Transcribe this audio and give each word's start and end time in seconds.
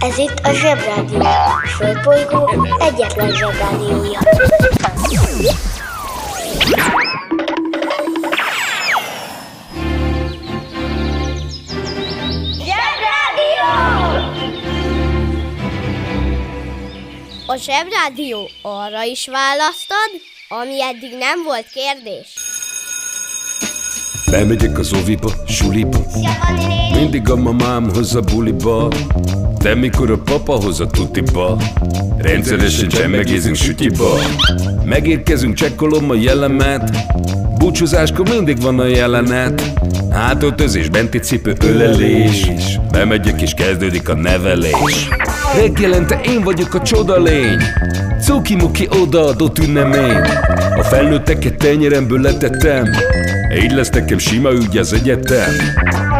Ez 0.00 0.18
itt 0.18 0.38
a 0.42 0.52
Zsebrádió. 0.52 1.20
A 1.20 1.66
Földbolygó 1.66 2.50
egyetlen 2.78 3.30
Zsebrádiója. 3.30 4.20
Zsebrádió! 12.58 13.70
A 17.46 17.56
Zsebrádió 17.56 18.48
arra 18.62 19.02
is 19.02 19.28
választad, 19.28 20.10
ami 20.48 20.82
eddig 20.82 21.16
nem 21.18 21.42
volt 21.44 21.66
kérdés. 21.72 22.34
Bemegyek 24.30 24.78
az 24.78 24.92
oviba, 24.92 25.32
suliba 25.46 25.98
Mindig 26.92 27.30
a 27.30 27.36
mamám 27.36 27.90
hoz 27.94 28.14
a 28.14 28.20
buliba 28.20 28.88
De 29.62 29.74
mikor 29.74 30.10
a 30.10 30.18
papa 30.18 30.52
hoz 30.52 30.80
a 30.80 30.86
tutiba 30.86 31.56
Rendszeresen 32.18 32.88
csemmegézünk 32.88 33.56
sütiba. 33.56 34.18
Megérkezünk, 34.84 35.54
csekkolom 35.54 36.10
a 36.10 36.14
jellemet. 36.14 36.90
Búcsúzáskor 37.58 38.28
mindig 38.28 38.62
van 38.62 38.78
a 38.78 38.86
jelenet. 38.86 39.72
Átöltözés, 40.10 40.88
benti 40.88 41.18
cipő, 41.18 41.54
ölelés. 41.64 42.50
Bemegyek 42.90 43.40
és 43.40 43.54
kezdődik 43.54 44.08
a 44.08 44.14
nevelés. 44.14 45.08
Reggelente 45.56 46.20
én 46.24 46.42
vagyok 46.42 46.74
a 46.74 46.82
csoda 46.82 47.22
lény. 47.22 47.62
Cuki-muki 48.20 48.88
odaadott 49.02 49.58
ünnemény. 49.58 50.20
A 50.76 50.82
felnőtteket 50.82 51.56
tenyeremből 51.56 52.20
letettem. 52.20 52.84
Így 53.62 53.72
lesz 53.72 53.90
nekem 53.90 54.18
sima 54.18 54.52
ügy 54.52 54.76
az 54.76 54.92
egyetem 54.92 55.50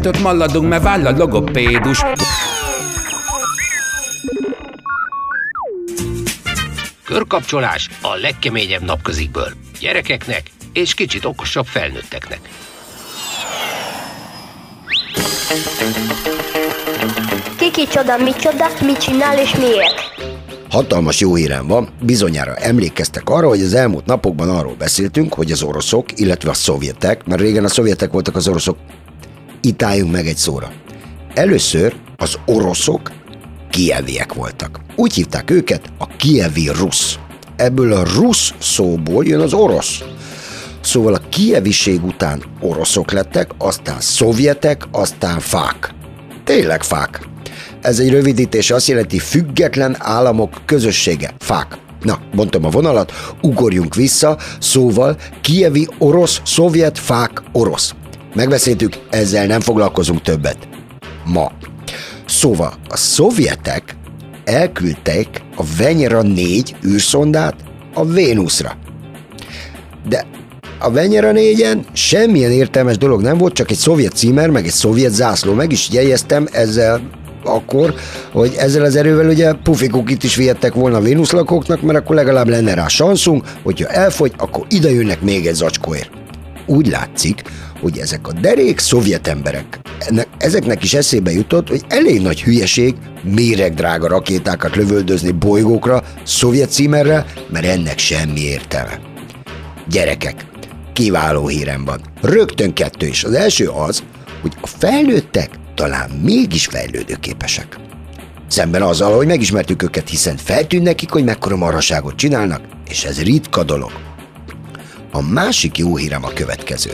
kettőt 0.00 0.22
maladunk, 0.22 0.68
mert 0.68 0.82
váll 0.82 1.06
a 1.06 1.16
logopédus 1.16 2.04
Körkapcsolás 7.04 7.88
a 8.02 8.14
legkeményebb 8.14 8.82
napközikből. 8.82 9.52
Gyerekeknek 9.80 10.42
és 10.72 10.94
kicsit 10.94 11.24
okosabb 11.24 11.66
felnőtteknek. 11.66 12.40
Kiki 17.58 17.86
csoda, 17.86 18.16
micsoda, 18.16 18.66
mit 18.84 18.98
csinál 18.98 19.38
és 19.38 19.54
miért? 19.54 19.94
Hatalmas 20.70 21.20
jó 21.20 21.34
hírem 21.34 21.66
van, 21.66 21.88
bizonyára 22.02 22.56
emlékeztek 22.56 23.28
arra, 23.28 23.48
hogy 23.48 23.62
az 23.62 23.74
elmúlt 23.74 24.06
napokban 24.06 24.48
arról 24.48 24.74
beszéltünk, 24.78 25.34
hogy 25.34 25.50
az 25.50 25.62
oroszok, 25.62 26.06
illetve 26.14 26.50
a 26.50 26.54
szovjetek, 26.54 27.24
mert 27.24 27.40
régen 27.40 27.64
a 27.64 27.68
szovjetek 27.68 28.12
voltak 28.12 28.36
az 28.36 28.48
oroszok, 28.48 28.76
itt 29.60 29.82
álljunk 29.82 30.12
meg 30.12 30.26
egy 30.26 30.36
szóra. 30.36 30.72
Először 31.34 31.96
az 32.16 32.38
oroszok 32.46 33.12
kieviek 33.70 34.34
voltak. 34.34 34.80
Úgy 34.96 35.14
hívták 35.14 35.50
őket 35.50 35.92
a 35.98 36.06
kievi 36.06 36.68
rusz. 36.68 37.18
Ebből 37.56 37.92
a 37.92 38.04
rusz 38.14 38.54
szóból 38.58 39.24
jön 39.24 39.40
az 39.40 39.52
orosz. 39.52 40.02
Szóval 40.80 41.14
a 41.14 41.28
kieviség 41.28 42.04
után 42.04 42.42
oroszok 42.60 43.12
lettek, 43.12 43.50
aztán 43.58 44.00
szovjetek, 44.00 44.82
aztán 44.92 45.40
fák. 45.40 45.94
Tényleg 46.44 46.82
fák. 46.82 47.28
Ez 47.80 47.98
egy 47.98 48.10
rövidítés, 48.10 48.70
azt 48.70 48.88
jelenti 48.88 49.18
független 49.18 49.96
államok 49.98 50.62
közössége. 50.64 51.34
Fák. 51.38 51.78
Na, 52.02 52.18
mondtam 52.34 52.64
a 52.64 52.68
vonalat, 52.68 53.12
ugorjunk 53.42 53.94
vissza, 53.94 54.38
szóval 54.58 55.16
kievi 55.40 55.88
orosz, 55.98 56.40
szovjet, 56.44 56.98
fák, 56.98 57.42
orosz. 57.52 57.94
Megbeszéltük, 58.34 58.92
ezzel 59.10 59.46
nem 59.46 59.60
foglalkozunk 59.60 60.22
többet. 60.22 60.68
Ma. 61.24 61.52
Szóval 62.26 62.72
a 62.88 62.96
szovjetek 62.96 63.96
elküldtek 64.44 65.42
a 65.56 65.62
Venyera 65.78 66.22
4 66.22 66.76
űrszondát 66.86 67.54
a 67.94 68.04
Vénuszra. 68.04 68.76
De 70.08 70.26
a 70.78 70.90
Venyera 70.90 71.30
4-en 71.34 71.78
semmilyen 71.92 72.50
értelmes 72.50 72.98
dolog 72.98 73.22
nem 73.22 73.38
volt, 73.38 73.54
csak 73.54 73.70
egy 73.70 73.76
szovjet 73.76 74.16
címer, 74.16 74.50
meg 74.50 74.64
egy 74.64 74.72
szovjet 74.72 75.12
zászló. 75.12 75.52
Meg 75.52 75.72
is 75.72 75.88
jegyeztem 75.90 76.46
ezzel 76.52 77.00
akkor, 77.44 77.94
hogy 78.32 78.54
ezzel 78.58 78.84
az 78.84 78.96
erővel 78.96 79.28
ugye 79.28 79.52
pufikukit 79.52 80.22
is 80.22 80.36
vihettek 80.36 80.74
volna 80.74 80.96
a 80.96 81.00
Vénusz 81.00 81.30
lakóknak, 81.30 81.82
mert 81.82 81.98
akkor 81.98 82.16
legalább 82.16 82.48
lenne 82.48 82.74
rá 82.74 82.88
sanszunk, 82.88 83.44
hogyha 83.62 83.88
elfogy, 83.88 84.32
akkor 84.36 84.66
ide 84.68 84.90
jönnek 84.90 85.20
még 85.20 85.46
egy 85.46 85.54
zacskóért. 85.54 86.10
Úgy 86.66 86.86
látszik, 86.86 87.42
hogy 87.80 87.98
ezek 87.98 88.28
a 88.28 88.32
derék 88.32 88.78
szovjet 88.78 89.26
emberek, 89.26 89.80
ezeknek 90.38 90.82
is 90.82 90.94
eszébe 90.94 91.30
jutott, 91.30 91.68
hogy 91.68 91.84
elég 91.88 92.20
nagy 92.20 92.42
hülyeség 92.42 92.94
méregdrága 93.22 94.08
rakétákat 94.08 94.76
lövöldözni 94.76 95.30
bolygókra, 95.30 96.02
szovjet 96.22 96.70
címerrel, 96.70 97.26
mert 97.48 97.66
ennek 97.66 97.98
semmi 97.98 98.40
értelme. 98.40 99.00
Gyerekek, 99.88 100.46
kiváló 100.92 101.46
hírem 101.46 101.84
van. 101.84 102.00
Rögtön 102.20 102.72
kettő 102.72 103.06
is. 103.06 103.24
Az 103.24 103.32
első 103.32 103.68
az, 103.68 104.02
hogy 104.42 104.52
a 104.60 104.66
felnőttek 104.66 105.50
talán 105.74 106.10
mégis 106.10 106.66
fejlődőképesek. 106.66 107.78
Szemben 108.48 108.82
azzal, 108.82 109.16
hogy 109.16 109.26
megismertük 109.26 109.82
őket, 109.82 110.08
hiszen 110.08 110.36
feltűn 110.36 110.82
nekik, 110.82 111.10
hogy 111.10 111.24
mekkora 111.24 111.56
maraságot 111.56 112.16
csinálnak, 112.16 112.60
és 112.88 113.04
ez 113.04 113.22
ritka 113.22 113.62
dolog. 113.62 114.09
A 115.12 115.22
másik 115.22 115.78
jó 115.78 115.96
hírem 115.96 116.24
a 116.24 116.32
következő. 116.32 116.90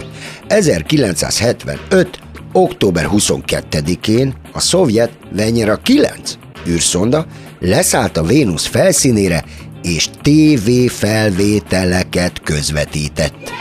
1975. 0.47 2.19
október 2.53 3.09
22-én 3.13 4.35
a 4.53 4.61
szovjet 4.61 5.13
Venyera 5.33 5.77
9 5.77 6.39
űrszonda 6.69 7.27
leszállt 7.61 8.17
a 8.17 8.23
Vénusz 8.23 8.67
felszínére, 8.67 9.45
és 9.83 10.09
TV 10.23 10.71
felvételeket 10.89 12.41
közvetített. 12.43 13.53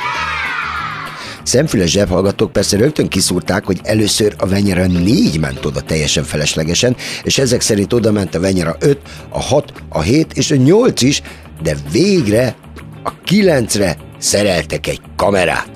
Szemfüles 1.44 1.92
zsebhallgatók 1.92 2.52
persze 2.52 2.78
rögtön 2.78 3.08
kiszúrták, 3.08 3.66
hogy 3.66 3.80
először 3.84 4.36
a 4.38 4.46
Venyera 4.46 4.88
4 4.88 5.40
ment 5.40 5.66
oda 5.66 5.82
teljesen 5.82 6.24
feleslegesen, 6.24 6.96
és 7.24 7.38
ezek 7.38 7.62
szerint 7.62 7.94
oda 7.94 8.12
ment 8.12 8.36
a 8.36 8.40
Venyera 8.40 8.76
5, 8.80 9.00
a 9.30 9.42
6, 9.42 9.74
a 9.90 10.02
7 10.02 10.34
és 10.34 10.52
a 10.52 10.56
8 10.56 11.02
is, 11.02 11.22
de 11.64 11.76
végre 11.92 12.56
a 13.04 13.12
9-re 13.28 13.98
szereltek 14.26 14.88
egy 14.88 15.02
kamerát. 15.16 15.70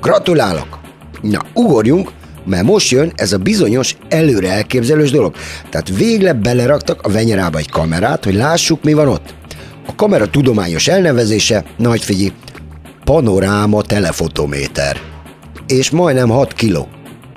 Gratulálok! 0.00 0.78
Na, 1.20 1.40
ugorjunk, 1.54 2.10
mert 2.44 2.64
most 2.64 2.90
jön 2.90 3.12
ez 3.14 3.32
a 3.32 3.38
bizonyos 3.38 3.96
előre 4.08 4.50
elképzelős 4.50 5.10
dolog. 5.10 5.34
Tehát 5.70 5.96
végre 5.96 6.32
beleraktak 6.32 7.00
a 7.02 7.10
venyerába 7.10 7.58
egy 7.58 7.70
kamerát, 7.70 8.24
hogy 8.24 8.34
lássuk, 8.34 8.82
mi 8.82 8.92
van 8.92 9.08
ott. 9.08 9.34
A 9.86 9.94
kamera 9.94 10.30
tudományos 10.30 10.88
elnevezése, 10.88 11.64
nagy 11.76 12.02
figyelj, 12.02 12.32
panoráma 13.04 13.82
telefotométer. 13.82 15.00
És 15.66 15.90
majdnem 15.90 16.28
6 16.28 16.52
kiló. 16.52 16.88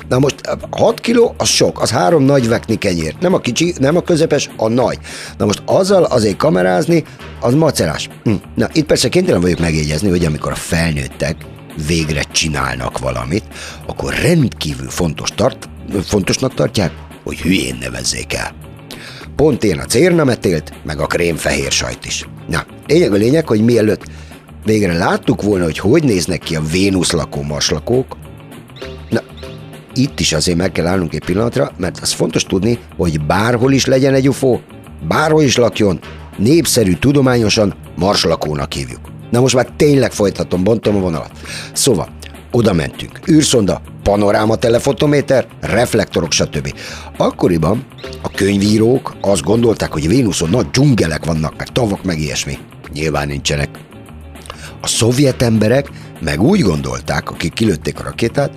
Na 0.10 0.20
most 0.20 0.36
6 0.72 1.00
kiló, 1.00 1.36
az 1.38 1.48
sok, 1.48 1.82
az 1.82 1.92
három 1.92 2.24
nagy 2.24 2.48
vekni 2.48 2.76
kenyér. 2.76 3.16
Nem 3.20 3.34
a 3.34 3.40
kicsi, 3.40 3.74
nem 3.80 3.96
a 3.96 4.02
közepes, 4.02 4.50
a 4.58 4.68
nagy. 4.68 4.98
Na 5.38 5.46
most 5.46 5.62
azzal 5.66 6.04
azért 6.04 6.38
kamerázni, 6.38 7.04
az 7.40 7.54
macerás. 7.54 8.10
Hm. 8.24 8.34
Na 8.56 8.68
itt 8.74 8.86
persze 8.86 9.10
kénytelen 9.10 9.42
vagyok 9.42 9.60
megjegyezni, 9.60 10.10
hogy 10.10 10.26
amikor 10.26 10.52
a 10.52 10.56
felnőttek 10.56 11.36
végre 11.88 12.22
csinálnak 12.32 13.00
valamit, 13.00 13.44
akkor 13.88 14.14
rendkívül 14.14 14.90
fontos 14.90 15.30
tart, 15.30 15.70
fontosnak 16.04 16.54
tartják, 16.54 16.92
hogy 17.24 17.40
hülyén 17.40 17.78
nevezzék 17.80 18.34
el. 18.34 18.56
Pont 19.36 19.64
én 19.64 19.80
a 19.80 19.86
cérnametélt, 19.86 20.74
meg 20.84 21.00
a 21.00 21.06
krémfehér 21.06 21.72
sajt 21.72 22.06
is. 22.06 22.28
Na, 22.48 22.66
lényeg 22.88 23.14
a 23.14 23.16
lényeg, 23.16 23.48
hogy 23.48 23.62
mielőtt 23.62 24.04
végre 24.66 24.98
láttuk 24.98 25.42
volna, 25.42 25.64
hogy 25.64 25.80
hogy 25.80 26.04
néznek 26.04 26.40
ki 26.40 26.56
a 26.56 26.62
Vénusz 26.62 27.12
lakó 27.12 27.42
marslakók, 27.42 28.18
na, 28.18 28.25
itt 29.96 30.20
is 30.20 30.34
azért 30.34 30.58
meg 30.58 30.72
kell 30.72 30.88
állnunk 30.88 31.14
egy 31.14 31.26
pillanatra, 31.26 31.72
mert 31.78 32.00
az 32.02 32.12
fontos 32.12 32.44
tudni, 32.44 32.80
hogy 32.98 33.22
bárhol 33.22 33.74
is 33.74 33.86
legyen 33.86 34.14
egy 34.14 34.28
UFO, 34.28 34.60
bárhol 35.08 35.44
is 35.44 35.56
lakjon, 35.58 36.00
népszerű, 36.38 36.94
tudományosan 36.94 37.74
marslakónak 37.96 38.74
hívjuk. 38.74 39.00
Na 39.32 39.40
most 39.40 39.56
már 39.56 39.68
tényleg 39.76 40.12
folytatom, 40.12 40.64
bontom 40.64 40.96
a 40.96 41.00
vonalat. 41.00 41.32
Szóval, 41.74 42.08
Oda 42.52 42.74
mentünk. 42.74 43.20
űrszonda, 43.30 43.82
panoráma 44.04 44.56
telefotométer, 44.56 45.48
reflektorok, 45.62 46.32
stb. 46.32 46.74
Akkoriban 47.18 47.86
a 48.22 48.30
könyvírók 48.30 49.16
azt 49.22 49.44
gondolták, 49.44 49.92
hogy 49.92 50.08
Vénuszon 50.08 50.50
nagy 50.50 50.70
dzsungelek 50.70 51.26
vannak, 51.26 51.58
meg 51.58 51.68
tavak, 51.68 52.04
meg 52.04 52.20
ilyesmi. 52.20 52.58
Nyilván 52.94 53.28
nincsenek. 53.28 53.70
A 54.82 54.88
szovjet 54.88 55.42
emberek 55.42 55.90
meg 56.20 56.42
úgy 56.42 56.60
gondolták, 56.60 57.32
akik 57.32 57.54
kilőtték 57.54 58.00
a 58.00 58.04
rakétát, 58.04 58.52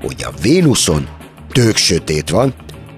hogy 0.00 0.24
a 0.24 0.32
Vénuszon 0.42 1.08
tök 1.52 1.76
sötét 1.76 2.30
van, 2.30 2.54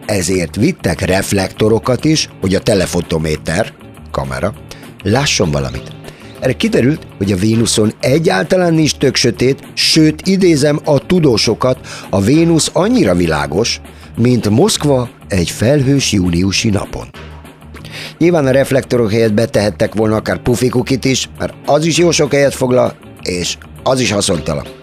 ezért 0.07 0.57
vittek 0.57 1.01
reflektorokat 1.01 2.05
is, 2.05 2.29
hogy 2.41 2.55
a 2.55 2.61
telefotométer, 2.61 3.73
kamera, 4.11 4.55
lásson 5.03 5.51
valamit. 5.51 5.93
Erre 6.41 6.53
kiderült, 6.53 7.07
hogy 7.19 7.33
a 7.33 7.37
Vénuszon 7.37 7.93
egyáltalán 8.01 8.75
nincs 8.75 8.97
tök 8.97 9.17
sötét, 9.17 9.69
sőt, 9.75 10.27
idézem 10.27 10.81
a 10.85 11.07
tudósokat, 11.07 11.79
a 12.11 12.21
Vénusz 12.21 12.71
annyira 12.73 13.15
világos, 13.15 13.81
mint 14.17 14.51
Moszkva 14.51 15.09
egy 15.29 15.51
felhős 15.51 16.13
júliusi 16.13 16.71
napon. 16.71 17.09
Nyilván 18.19 18.47
a 18.47 18.51
reflektorok 18.51 19.11
helyett 19.11 19.33
betehettek 19.33 19.95
volna 19.95 20.17
akár 20.17 20.39
pufikukit 20.39 21.05
is, 21.05 21.29
mert 21.39 21.55
az 21.67 21.85
is 21.85 21.99
jó 21.99 22.11
sok 22.11 22.33
helyet 22.33 22.55
foglal, 22.55 22.95
és 23.23 23.57
az 23.83 24.01
is 24.01 24.11
haszontalan. 24.11 24.82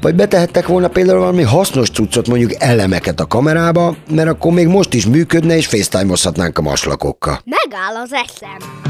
Vagy 0.00 0.14
betehettek 0.14 0.66
volna 0.66 0.88
például 0.88 1.18
valami 1.18 1.42
hasznos 1.42 1.90
cuccot, 1.90 2.28
mondjuk 2.28 2.52
elemeket 2.58 3.20
a 3.20 3.26
kamerába, 3.26 3.96
mert 4.10 4.28
akkor 4.28 4.52
még 4.52 4.66
most 4.66 4.94
is 4.94 5.06
működne, 5.06 5.56
és 5.56 5.66
facetime-ozhatnánk 5.66 6.58
a 6.58 6.62
maslakokkal. 6.62 7.40
Megáll 7.44 8.02
az 8.02 8.12
eszem. 8.12 8.87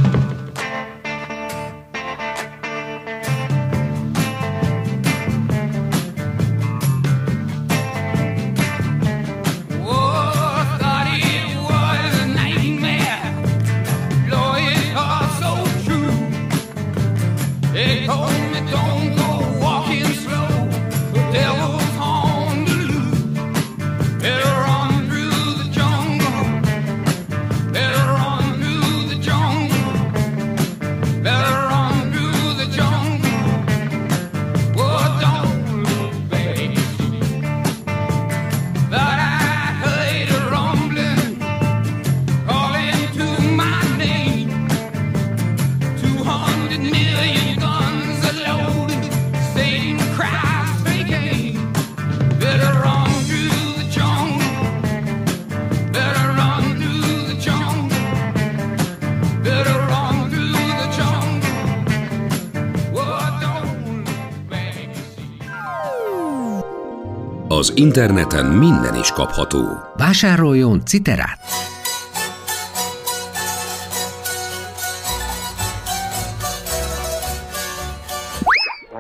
Interneten 67.79 68.47
minden 68.47 68.95
is 68.95 69.11
kapható. 69.13 69.65
Vásároljon 69.97 70.85
citerát! 70.85 71.39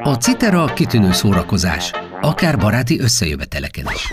A 0.02 0.14
citera 0.14 0.64
kitűnő 0.64 1.12
szórakozás, 1.12 1.92
akár 2.20 2.58
baráti 2.58 3.00
összejöveteleken 3.00 3.86
is. 3.94 4.12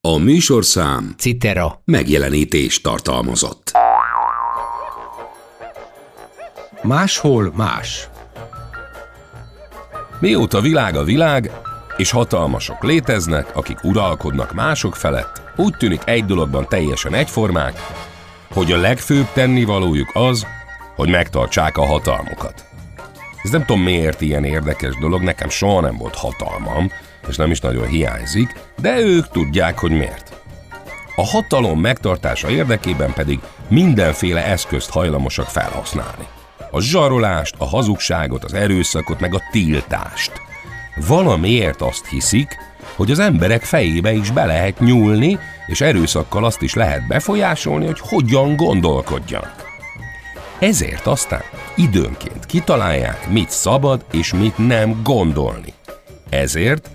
A 0.00 0.16
műsorszám 0.16 1.14
Citera. 1.18 1.80
megjelenítést 1.84 2.82
tartalmazott. 2.82 3.72
Máshol 6.82 7.52
más. 7.56 8.08
Mióta 10.20 10.60
világ 10.60 10.96
a 10.96 11.04
világ, 11.04 11.50
és 11.96 12.10
hatalmasok 12.10 12.82
léteznek, 12.82 13.56
akik 13.56 13.84
uralkodnak 13.84 14.54
mások 14.54 14.96
felett, 14.96 15.42
úgy 15.56 15.74
tűnik 15.76 16.02
egy 16.04 16.24
dologban 16.24 16.68
teljesen 16.68 17.14
egyformák, 17.14 17.80
hogy 18.52 18.72
a 18.72 18.76
legfőbb 18.76 19.26
tennivalójuk 19.32 20.10
az, 20.12 20.46
hogy 20.96 21.10
megtartsák 21.10 21.76
a 21.76 21.86
hatalmukat. 21.86 22.64
Ez 23.42 23.50
nem 23.50 23.64
tudom 23.64 23.82
miért 23.82 24.20
ilyen 24.20 24.44
érdekes 24.44 24.98
dolog, 25.00 25.22
nekem 25.22 25.48
soha 25.48 25.80
nem 25.80 25.96
volt 25.96 26.14
hatalmam, 26.14 26.90
és 27.28 27.36
nem 27.36 27.50
is 27.50 27.60
nagyon 27.60 27.86
hiányzik, 27.86 28.54
de 28.80 28.98
ők 28.98 29.28
tudják, 29.28 29.78
hogy 29.78 29.90
miért. 29.90 30.40
A 31.16 31.26
hatalom 31.26 31.80
megtartása 31.80 32.50
érdekében 32.50 33.12
pedig 33.12 33.40
mindenféle 33.68 34.44
eszközt 34.44 34.90
hajlamosak 34.90 35.46
felhasználni. 35.46 36.26
A 36.70 36.80
zsarolást, 36.80 37.54
a 37.58 37.64
hazugságot, 37.64 38.44
az 38.44 38.54
erőszakot, 38.54 39.20
meg 39.20 39.34
a 39.34 39.42
tiltást. 39.50 40.45
Valamiért 40.96 41.80
azt 41.80 42.06
hiszik, 42.06 42.56
hogy 42.96 43.10
az 43.10 43.18
emberek 43.18 43.62
fejébe 43.62 44.12
is 44.12 44.30
be 44.30 44.44
lehet 44.44 44.80
nyúlni, 44.80 45.38
és 45.66 45.80
erőszakkal 45.80 46.44
azt 46.44 46.62
is 46.62 46.74
lehet 46.74 47.06
befolyásolni, 47.06 47.86
hogy 47.86 48.00
hogyan 48.00 48.56
gondolkodjanak. 48.56 49.64
Ezért 50.58 51.06
aztán 51.06 51.42
időnként 51.74 52.46
kitalálják, 52.46 53.28
mit 53.28 53.50
szabad 53.50 54.04
és 54.12 54.32
mit 54.32 54.58
nem 54.58 55.00
gondolni. 55.02 55.74
Ezért 56.30 56.88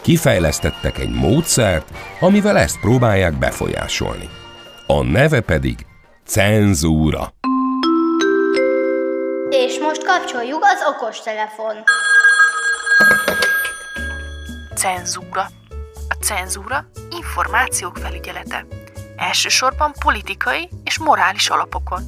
kifejlesztettek 0.00 0.98
egy 0.98 1.14
módszert, 1.14 1.88
amivel 2.20 2.58
ezt 2.58 2.80
próbálják 2.80 3.38
befolyásolni. 3.38 4.28
A 4.86 5.02
neve 5.02 5.40
pedig 5.40 5.86
cenzúra. 6.26 7.32
És 9.50 9.78
most 9.78 10.04
kapcsoljuk 10.04 10.62
az 10.62 10.94
okostelefon. 10.94 11.74
Cenzúra. 14.74 15.46
A 16.08 16.14
cenzúra 16.20 16.90
információk 17.10 17.96
felügyelete. 17.96 18.66
Elsősorban 19.16 19.92
politikai 20.00 20.68
és 20.84 20.98
morális 20.98 21.48
alapokon. 21.48 22.02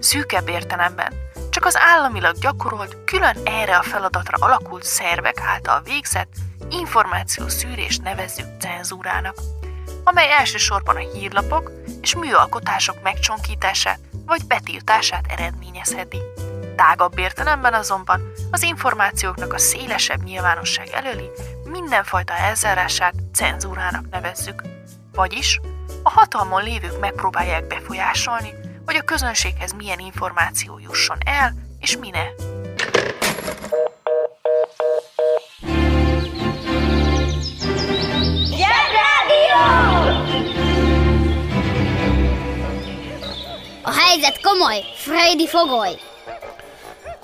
Szűkebb 0.00 0.48
értelemben 0.48 1.12
csak 1.50 1.64
az 1.64 1.76
államilag 1.76 2.38
gyakorolt, 2.38 2.96
külön 3.04 3.36
erre 3.44 3.76
a 3.76 3.82
feladatra 3.82 4.36
alakult 4.40 4.84
szervek 4.84 5.40
által 5.40 5.82
végzett 5.82 6.32
információszűrést 6.70 8.02
nevezzük 8.02 8.46
cenzúrának, 8.60 9.36
amely 10.04 10.32
elsősorban 10.32 10.96
a 10.96 11.12
hírlapok 11.12 11.72
és 12.00 12.16
műalkotások 12.16 13.02
megcsonkítását 13.02 14.00
vagy 14.26 14.46
betiltását 14.46 15.24
eredményezheti. 15.28 16.18
Tágabb 16.78 17.18
értelemben 17.18 17.74
azonban 17.74 18.32
az 18.50 18.62
információknak 18.62 19.52
a 19.52 19.58
szélesebb 19.58 20.22
nyilvánosság 20.22 20.88
előli 20.92 21.30
mindenfajta 21.64 22.32
elzárását 22.32 23.14
cenzúrának 23.34 24.10
nevezzük. 24.10 24.62
Vagyis 25.12 25.60
a 26.02 26.10
hatalmon 26.10 26.62
lévők 26.62 27.00
megpróbálják 27.00 27.66
befolyásolni, 27.66 28.50
hogy 28.86 28.96
a 28.96 29.02
közönséghez 29.02 29.72
milyen 29.72 29.98
információ 29.98 30.78
jusson 30.78 31.18
el, 31.24 31.54
és 31.80 31.96
mi 31.96 32.10
ne. 32.10 32.24
A 43.82 43.92
helyzet 43.92 44.40
komoly, 44.40 44.84
Freddy 44.96 45.48
fogoly. 45.48 46.07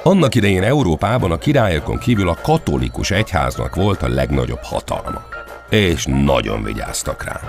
Annak 0.07 0.35
idején 0.35 0.63
Európában 0.63 1.31
a 1.31 1.39
királyokon 1.39 1.99
kívül 1.99 2.29
a 2.29 2.39
katolikus 2.43 3.11
egyháznak 3.11 3.75
volt 3.75 4.03
a 4.03 4.09
legnagyobb 4.09 4.63
hatalma. 4.63 5.23
És 5.71 6.05
nagyon 6.09 6.63
vigyáztak 6.63 7.25
rá. 7.25 7.41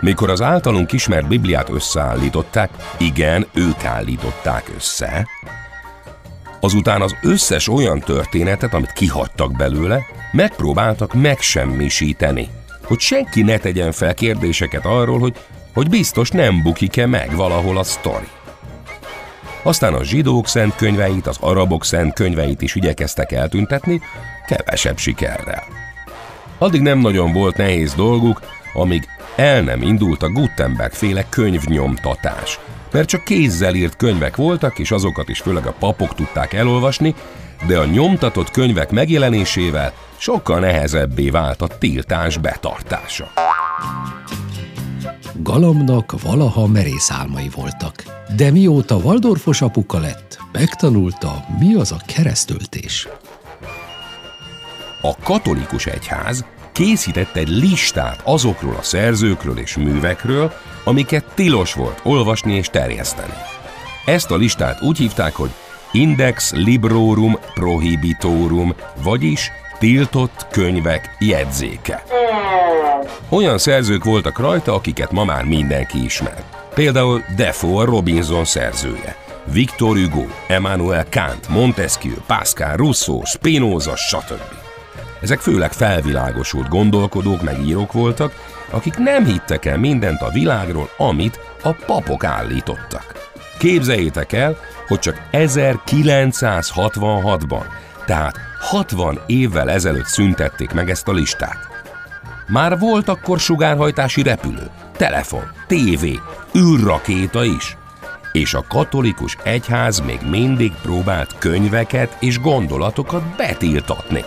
Mikor 0.00 0.30
az 0.30 0.42
általunk 0.42 0.92
ismert 0.92 1.28
Bibliát 1.28 1.68
összeállították, 1.68 2.70
igen, 2.98 3.46
ők 3.54 3.84
állították 3.84 4.70
össze, 4.76 5.26
azután 6.60 7.02
az 7.02 7.16
összes 7.22 7.68
olyan 7.68 8.00
történetet, 8.00 8.74
amit 8.74 8.92
kihagytak 8.92 9.56
belőle, 9.56 10.00
megpróbáltak 10.32 11.14
megsemmisíteni, 11.14 12.48
hogy 12.84 12.98
senki 12.98 13.42
ne 13.42 13.58
tegyen 13.58 13.92
fel 13.92 14.14
kérdéseket 14.14 14.84
arról, 14.84 15.18
hogy, 15.18 15.36
hogy 15.74 15.88
biztos 15.88 16.30
nem 16.30 16.62
bukik-e 16.62 17.06
meg 17.06 17.36
valahol 17.36 17.78
a 17.78 17.82
sztori. 17.82 18.28
Aztán 19.66 19.94
a 19.94 20.04
zsidók 20.04 20.48
szent 20.48 20.74
könyveit, 20.74 21.26
az 21.26 21.36
arabok 21.40 21.84
szent 21.84 22.12
könyveit 22.14 22.62
is 22.62 22.74
igyekeztek 22.74 23.32
eltüntetni, 23.32 24.00
kevesebb 24.46 24.98
sikerrel. 24.98 25.62
Addig 26.58 26.80
nem 26.80 26.98
nagyon 26.98 27.32
volt 27.32 27.56
nehéz 27.56 27.94
dolguk, 27.94 28.40
amíg 28.74 29.08
el 29.36 29.62
nem 29.62 29.82
indult 29.82 30.22
a 30.22 30.30
Gutenberg 30.30 30.92
féle 30.92 31.24
könyvnyomtatás. 31.28 32.58
Mert 32.92 33.08
csak 33.08 33.24
kézzel 33.24 33.74
írt 33.74 33.96
könyvek 33.96 34.36
voltak, 34.36 34.78
és 34.78 34.90
azokat 34.90 35.28
is 35.28 35.40
főleg 35.40 35.66
a 35.66 35.74
papok 35.78 36.14
tudták 36.14 36.52
elolvasni, 36.52 37.14
de 37.66 37.78
a 37.78 37.84
nyomtatott 37.84 38.50
könyvek 38.50 38.90
megjelenésével 38.90 39.92
sokkal 40.16 40.60
nehezebbé 40.60 41.30
vált 41.30 41.62
a 41.62 41.68
tiltás 41.78 42.38
betartása. 42.38 43.32
Galamnak 45.42 46.22
valaha 46.22 46.66
merész 46.66 47.10
álmai 47.10 47.48
voltak, 47.54 48.04
de 48.36 48.50
mióta 48.50 48.96
Waldorfos 48.96 49.60
apuka 49.60 49.98
lett, 49.98 50.38
megtanulta, 50.52 51.44
mi 51.58 51.74
az 51.74 51.92
a 51.92 52.00
keresztöltés. 52.06 53.08
A 55.00 55.16
katolikus 55.22 55.86
egyház 55.86 56.44
készített 56.72 57.36
egy 57.36 57.48
listát 57.48 58.20
azokról 58.24 58.74
a 58.74 58.82
szerzőkről 58.82 59.58
és 59.58 59.76
művekről, 59.76 60.52
amiket 60.84 61.24
tilos 61.34 61.74
volt 61.74 62.00
olvasni 62.02 62.54
és 62.54 62.68
terjeszteni. 62.68 63.34
Ezt 64.04 64.30
a 64.30 64.36
listát 64.36 64.82
úgy 64.82 64.98
hívták, 64.98 65.34
hogy 65.34 65.50
Index 65.92 66.52
Librorum 66.52 67.38
Prohibitorum, 67.54 68.74
vagyis 69.02 69.50
tiltott 69.78 70.46
könyvek 70.50 71.16
jegyzéke. 71.18 72.02
Olyan 73.28 73.58
szerzők 73.58 74.04
voltak 74.04 74.38
rajta, 74.38 74.74
akiket 74.74 75.12
ma 75.12 75.24
már 75.24 75.44
mindenki 75.44 76.04
ismer. 76.04 76.44
Például 76.74 77.24
Defoe 77.36 77.84
Robinson 77.84 78.44
szerzője, 78.44 79.16
Victor 79.52 79.96
Hugo, 79.96 80.24
Emmanuel 80.48 81.06
Kant, 81.10 81.48
Montesquieu, 81.48 82.16
Pascal, 82.26 82.76
Rousseau, 82.76 83.24
Spinoza, 83.24 83.96
stb. 83.96 84.54
Ezek 85.20 85.40
főleg 85.40 85.72
felvilágosult 85.72 86.68
gondolkodók, 86.68 87.42
meg 87.42 87.66
írók 87.66 87.92
voltak, 87.92 88.32
akik 88.70 88.96
nem 88.96 89.24
hittek 89.24 89.64
el 89.64 89.78
mindent 89.78 90.20
a 90.20 90.30
világról, 90.30 90.90
amit 90.96 91.40
a 91.62 91.72
papok 91.86 92.24
állítottak. 92.24 93.30
Képzeljétek 93.58 94.32
el, 94.32 94.56
hogy 94.86 94.98
csak 94.98 95.22
1966-ban, 95.32 97.64
tehát 98.06 98.36
60 98.60 99.20
évvel 99.26 99.70
ezelőtt 99.70 100.06
szüntették 100.06 100.72
meg 100.72 100.90
ezt 100.90 101.08
a 101.08 101.12
listát. 101.12 101.75
Már 102.48 102.78
volt 102.78 103.08
akkor 103.08 103.38
sugárhajtási 103.38 104.22
repülő, 104.22 104.70
telefon, 104.96 105.52
tévé, 105.66 106.20
űrrakéta 106.58 107.44
is. 107.44 107.76
És 108.32 108.54
a 108.54 108.64
katolikus 108.68 109.36
egyház 109.42 110.00
még 110.00 110.18
mindig 110.30 110.72
próbált 110.82 111.38
könyveket 111.38 112.16
és 112.20 112.40
gondolatokat 112.40 113.22
betiltatni. 113.36 114.24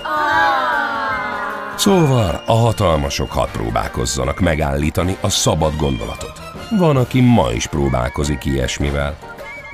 Szóval 1.75 2.43
a 2.45 2.53
hatalmasok 2.53 3.31
hadd 3.31 3.47
próbálkozzanak 3.51 4.39
megállítani 4.39 5.17
a 5.21 5.29
szabad 5.29 5.75
gondolatot. 5.77 6.41
Van, 6.77 6.97
aki 6.97 7.21
ma 7.21 7.51
is 7.51 7.67
próbálkozik 7.67 8.45
ilyesmivel. 8.45 9.17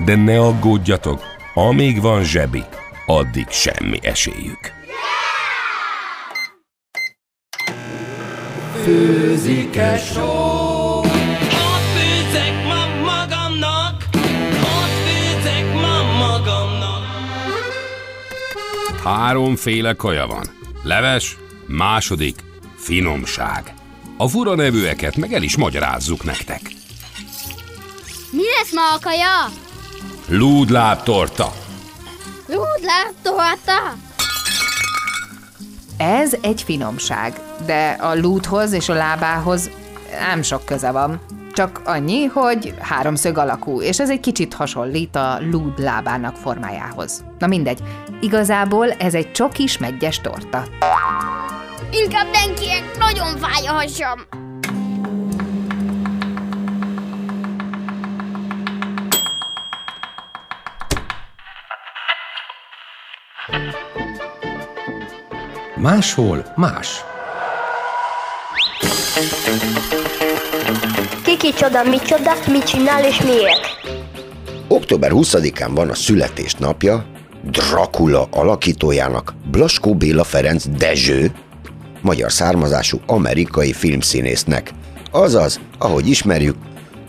De 0.04 0.16
ne 0.16 0.38
aggódjatok, 0.38 1.22
amíg 1.54 2.00
van 2.00 2.22
zsebi, 2.22 2.64
addig 3.06 3.46
semmi 3.48 3.98
esélyük. 4.02 4.75
Főzik-e 8.86 9.98
só? 9.98 11.00
Ott 11.00 11.86
főzek 11.96 12.64
ma 12.64 12.86
magamnak, 13.04 14.04
ott 14.60 14.94
főzek 15.06 15.74
ma 15.74 16.02
magamnak. 16.18 17.04
Háromféle 19.04 19.92
kaja 19.92 20.26
van. 20.26 20.46
Leves, 20.82 21.36
második, 21.66 22.38
finomság. 22.76 23.74
A 24.16 24.28
fura 24.28 24.54
nevűeket 24.54 25.16
meg 25.16 25.32
el 25.32 25.42
is 25.42 25.56
magyarázzuk 25.56 26.24
nektek. 26.24 26.60
Mi 28.30 28.42
lesz 28.58 28.72
ma 28.72 28.92
a 28.94 28.98
kaja? 29.00 29.52
Lúdláb 30.28 31.02
torta. 31.02 31.52
Lúdláb 32.46 33.14
torta? 33.22 34.05
Ez 36.26 36.36
egy 36.40 36.62
finomság, 36.62 37.40
de 37.66 37.88
a 37.90 38.14
lúdhoz 38.14 38.72
és 38.72 38.88
a 38.88 38.94
lábához 38.94 39.70
nem 40.28 40.42
sok 40.42 40.64
köze 40.64 40.90
van. 40.90 41.20
Csak 41.52 41.80
annyi, 41.84 42.24
hogy 42.24 42.74
háromszög 42.80 43.38
alakú, 43.38 43.80
és 43.80 44.00
ez 44.00 44.10
egy 44.10 44.20
kicsit 44.20 44.54
hasonlít 44.54 45.16
a 45.16 45.38
lúd 45.50 45.78
lábának 45.78 46.36
formájához. 46.36 47.24
Na 47.38 47.46
mindegy, 47.46 47.82
igazából 48.20 48.90
ez 48.90 49.14
egy 49.14 49.32
csokis 49.32 49.78
meggyes 49.78 50.20
torta. 50.20 50.64
Inkább 51.90 52.26
Denkiek, 52.32 52.84
nagyon 52.98 53.36
fáj 53.36 53.66
a 53.66 53.72
hasam. 53.72 54.45
Máshol 65.86 66.52
más. 66.56 67.04
Ki 71.24 71.36
kicsoda, 71.36 71.82
micsoda, 71.82 72.32
mit 72.50 72.64
csinál 72.64 73.04
és 73.04 73.22
miért? 73.22 73.60
Október 74.68 75.10
20-án 75.14 75.70
van 75.70 75.88
a 75.90 75.94
születésnapja 75.94 77.04
Dracula 77.50 78.28
alakítójának 78.30 79.34
Blaskó 79.50 79.94
Béla 79.94 80.24
Ferenc 80.24 80.64
Dezső, 80.68 81.32
magyar 82.00 82.32
származású 82.32 83.00
amerikai 83.06 83.72
filmszínésznek, 83.72 84.70
azaz, 85.10 85.60
ahogy 85.78 86.08
ismerjük, 86.08 86.56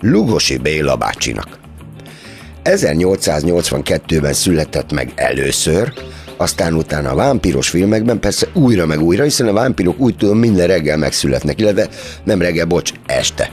Lugosi 0.01 0.57
Béla 0.57 0.95
bácsinak. 0.95 1.59
1882-ben 2.63 4.33
született 4.33 4.91
meg 4.91 5.11
először, 5.15 5.93
aztán 6.37 6.73
utána 6.73 7.09
a 7.09 7.15
vámpíros 7.15 7.69
filmekben 7.69 8.19
persze 8.19 8.47
újra 8.53 8.85
meg 8.85 9.01
újra, 9.01 9.23
hiszen 9.23 9.47
a 9.47 9.53
vámpírok 9.53 9.99
úgy 9.99 10.15
tudom 10.15 10.37
minden 10.37 10.67
reggel 10.67 10.97
megszületnek, 10.97 11.59
illetve 11.59 11.87
nem 12.23 12.41
reggel, 12.41 12.65
bocs, 12.65 12.91
este. 13.05 13.51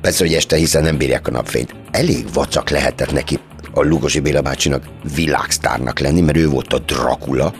Persze, 0.00 0.24
hogy 0.24 0.34
este, 0.34 0.56
hiszen 0.56 0.82
nem 0.82 0.96
bírják 0.96 1.28
a 1.28 1.30
napfényt. 1.30 1.74
Elég 1.90 2.24
vacak 2.32 2.70
lehetett 2.70 3.12
neki 3.12 3.38
a 3.74 3.82
Lugosi 3.82 4.20
Béla 4.20 4.40
bácsinak 4.40 4.84
világsztárnak 5.14 5.98
lenni, 5.98 6.20
mert 6.20 6.38
ő 6.38 6.48
volt 6.48 6.72
a 6.72 6.78
Dracula, 6.78 7.54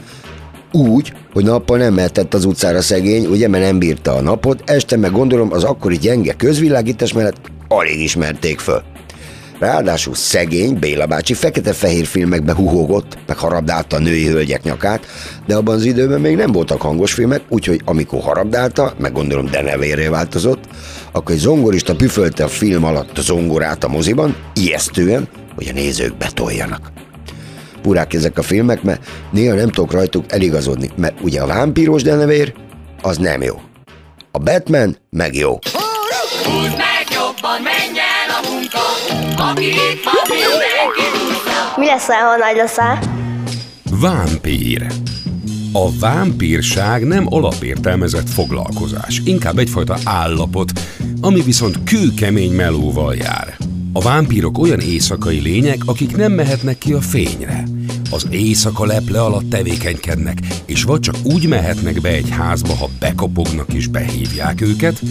úgy, 0.72 1.12
hogy 1.32 1.44
nappal 1.44 1.78
nem 1.78 1.94
mehetett 1.94 2.34
az 2.34 2.44
utcára 2.44 2.80
szegény, 2.80 3.26
ugye, 3.26 3.48
mert 3.48 3.64
nem 3.64 3.78
bírta 3.78 4.14
a 4.14 4.20
napot, 4.20 4.70
este 4.70 4.96
meg 4.96 5.10
gondolom 5.10 5.52
az 5.52 5.64
akkori 5.64 5.98
gyenge 5.98 6.32
közvilágítás 6.32 7.12
mellett 7.12 7.50
alig 7.68 8.00
ismerték 8.00 8.58
föl. 8.58 8.82
Ráadásul 9.62 10.14
szegény 10.14 10.78
Béla 10.78 11.06
bácsi 11.06 11.34
fekete-fehér 11.34 12.06
filmekbe 12.06 12.54
huhogott, 12.54 13.18
meg 13.26 13.38
harabdálta 13.38 13.96
a 13.96 13.98
női 13.98 14.26
hölgyek 14.26 14.62
nyakát, 14.62 15.06
de 15.46 15.54
abban 15.54 15.74
az 15.74 15.84
időben 15.84 16.20
még 16.20 16.36
nem 16.36 16.52
voltak 16.52 16.80
hangos 16.80 17.12
filmek, 17.12 17.42
úgyhogy 17.48 17.80
amikor 17.84 18.20
harabdálta, 18.20 18.94
meg 18.98 19.12
gondolom 19.12 19.50
denevérré 19.50 20.06
változott, 20.06 20.64
akkor 21.12 21.34
egy 21.34 21.40
zongorista 21.40 21.96
püfölte 21.96 22.44
a 22.44 22.48
film 22.48 22.84
alatt 22.84 23.18
a 23.18 23.20
zongorát 23.20 23.84
a 23.84 23.88
moziban, 23.88 24.36
ijesztően, 24.54 25.28
hogy 25.54 25.68
a 25.68 25.72
nézők 25.72 26.16
betoljanak. 26.16 26.92
Purák 27.82 28.14
ezek 28.14 28.38
a 28.38 28.42
filmek, 28.42 28.82
mert 28.82 29.06
néha 29.30 29.54
nem 29.54 29.68
tudok 29.68 29.92
rajtuk 29.92 30.24
eligazodni, 30.28 30.90
mert 30.96 31.20
ugye 31.20 31.40
a 31.40 31.46
vámpíros 31.46 32.02
denevér, 32.02 32.54
az 33.02 33.16
nem 33.16 33.42
jó. 33.42 33.60
A 34.30 34.38
Batman 34.38 34.96
meg 35.10 35.34
jó. 35.34 35.58
Húzd 36.44 36.91
jobban, 37.42 37.62
menj 37.62 37.98
el 37.98 38.30
a 38.36 38.50
munka, 38.50 38.78
aki 39.50 39.66
itt 39.66 40.04
van, 40.04 40.14
mindenki 40.28 41.04
húzza. 41.12 41.74
Mi 41.76 41.86
lesz, 41.86 42.06
ha 42.06 42.36
nagy 42.36 42.56
leszel? 42.56 42.98
Vámpír. 43.90 44.86
A 45.72 45.98
vámpírság 45.98 47.06
nem 47.06 47.26
alapértelmezett 47.28 48.28
foglalkozás, 48.28 49.20
inkább 49.24 49.58
egyfajta 49.58 49.96
állapot, 50.04 50.72
ami 51.20 51.40
viszont 51.40 51.84
kőkemény 51.84 52.52
melóval 52.52 53.14
jár. 53.14 53.56
A 53.92 54.00
vámpírok 54.00 54.58
olyan 54.58 54.80
éjszakai 54.80 55.40
lények, 55.40 55.82
akik 55.86 56.16
nem 56.16 56.32
mehetnek 56.32 56.78
ki 56.78 56.92
a 56.92 57.00
fényre. 57.00 57.64
Az 58.12 58.26
éjszaka 58.30 58.84
leple 58.84 59.20
alatt 59.20 59.50
tevékenykednek, 59.50 60.38
és 60.64 60.82
vagy 60.82 61.00
csak 61.00 61.14
úgy 61.22 61.48
mehetnek 61.48 62.00
be 62.00 62.08
egy 62.08 62.30
házba, 62.30 62.74
ha 62.74 62.90
bekopognak 62.98 63.72
és 63.72 63.86
behívják 63.86 64.60
őket, 64.60 65.02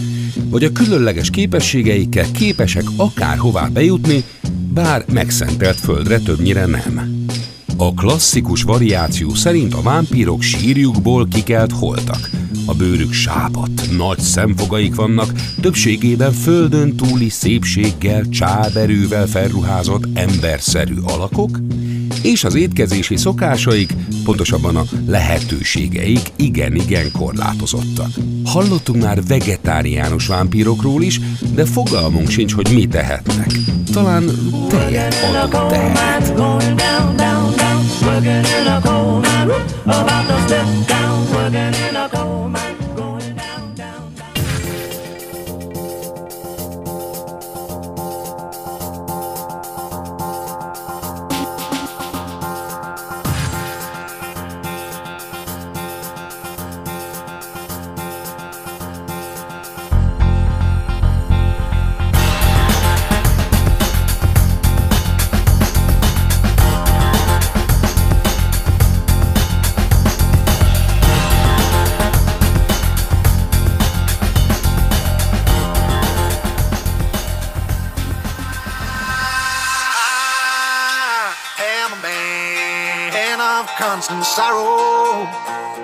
vagy 0.48 0.64
a 0.64 0.72
különleges 0.72 1.30
képességeikkel 1.30 2.30
képesek 2.30 2.84
akárhová 2.96 3.66
bejutni, 3.66 4.24
bár 4.74 5.04
megszentelt 5.12 5.80
földre 5.80 6.18
többnyire 6.18 6.66
nem. 6.66 7.26
A 7.76 7.94
klasszikus 7.94 8.62
variáció 8.62 9.34
szerint 9.34 9.74
a 9.74 9.82
vámpírok 9.82 10.42
sírjukból 10.42 11.28
kikelt 11.28 11.72
holtak. 11.72 12.30
A 12.66 12.74
bőrük 12.74 13.12
sápat, 13.12 13.70
nagy 13.96 14.18
szemfogaik 14.18 14.94
vannak, 14.94 15.32
többségében 15.60 16.32
földön 16.32 16.96
túli 16.96 17.28
szépséggel, 17.28 18.28
csáberűvel 18.28 19.26
felruházott 19.26 20.04
emberszerű 20.14 20.94
alakok, 21.02 21.58
és 22.22 22.44
az 22.44 22.54
étkezési 22.54 23.16
szokásaik, 23.16 23.94
pontosabban 24.24 24.76
a 24.76 24.84
lehetőségeik 25.06 26.20
igen-igen 26.36 27.10
korlátozottak. 27.12 28.10
Hallottunk 28.44 29.02
már 29.02 29.22
vegetáriánus 29.24 30.26
vámpírokról 30.26 31.02
is, 31.02 31.20
de 31.54 31.64
fogalmunk 31.64 32.28
sincs, 32.28 32.54
hogy 32.54 32.68
mi 32.74 32.86
tehetnek. 32.86 33.52
Talán 33.92 34.24
tejet 34.68 35.14
alak 35.28 35.68
tehet. 35.68 36.32
Working 38.02 38.46
in 38.46 38.66
a 38.66 38.80
coal 38.80 39.20
mine. 39.20 39.54
About 39.84 40.26
to 40.26 40.36
step 40.46 40.66
down, 40.86 41.32
working 41.32 41.74
in 41.88 41.96
a 41.96 42.08
coal 42.08 42.48
mine. 42.48 42.71
Sorrow. 84.32 85.28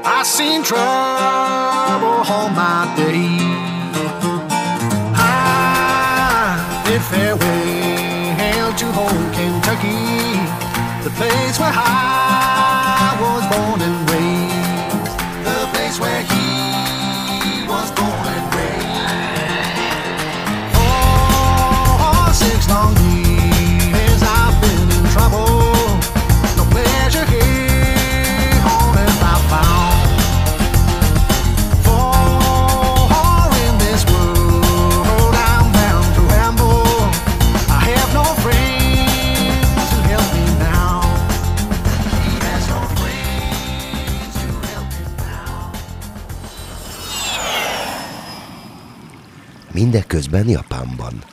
I've 0.05 0.27
seen 0.27 0.63
trouble 0.63 2.25
all 2.33 2.49
my 2.49 2.91
day. 2.97 3.37
I 5.15 6.57
bid 6.85 7.03
farewell 7.11 8.73
to 8.81 8.87
home 8.99 9.25
Kentucky, 9.37 10.41
the 11.05 11.11
place 11.11 11.61
where 11.61 11.75
I 11.75 12.38
Mindeközben 49.89 50.49
Japánban. 50.49 51.25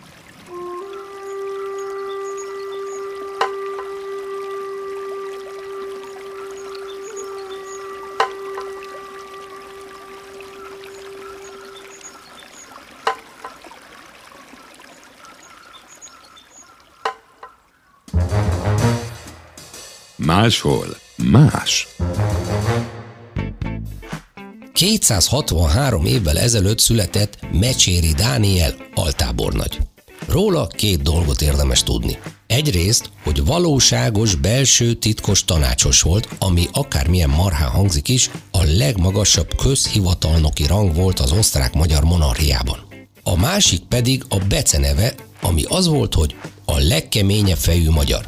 Máshol 20.16 20.98
más. 21.18 21.95
263 24.86 26.06
évvel 26.06 26.40
ezelőtt 26.40 26.80
született 26.80 27.38
Mecséri 27.52 28.14
Dániel 28.14 28.76
altábornagy. 28.94 29.80
Róla 30.28 30.68
két 30.68 31.02
dolgot 31.02 31.42
érdemes 31.42 31.84
tudni. 31.84 32.18
Egyrészt, 32.48 33.10
hogy 33.24 33.46
valóságos 33.46 34.36
belső 34.36 34.94
titkos 34.94 35.46
tanácsos 35.46 36.02
volt, 36.02 36.28
ami 36.40 36.68
akármilyen 36.72 37.30
marhán 37.30 37.70
hangzik 37.70 38.08
is, 38.08 38.30
a 38.52 38.64
legmagasabb 38.64 39.56
közhivatalnoki 39.56 40.66
rang 40.66 40.96
volt 40.96 41.20
az 41.20 41.32
osztrák-magyar 41.32 42.04
monarchiában. 42.04 42.78
A 43.24 43.36
másik 43.36 43.82
pedig 43.84 44.24
a 44.30 44.38
beceneve, 44.38 45.16
ami 45.42 45.64
az 45.68 45.88
volt, 45.88 46.14
hogy 46.14 46.36
a 46.66 46.78
legkeményebb 46.78 47.58
fejű 47.58 47.90
magyar. 47.90 48.28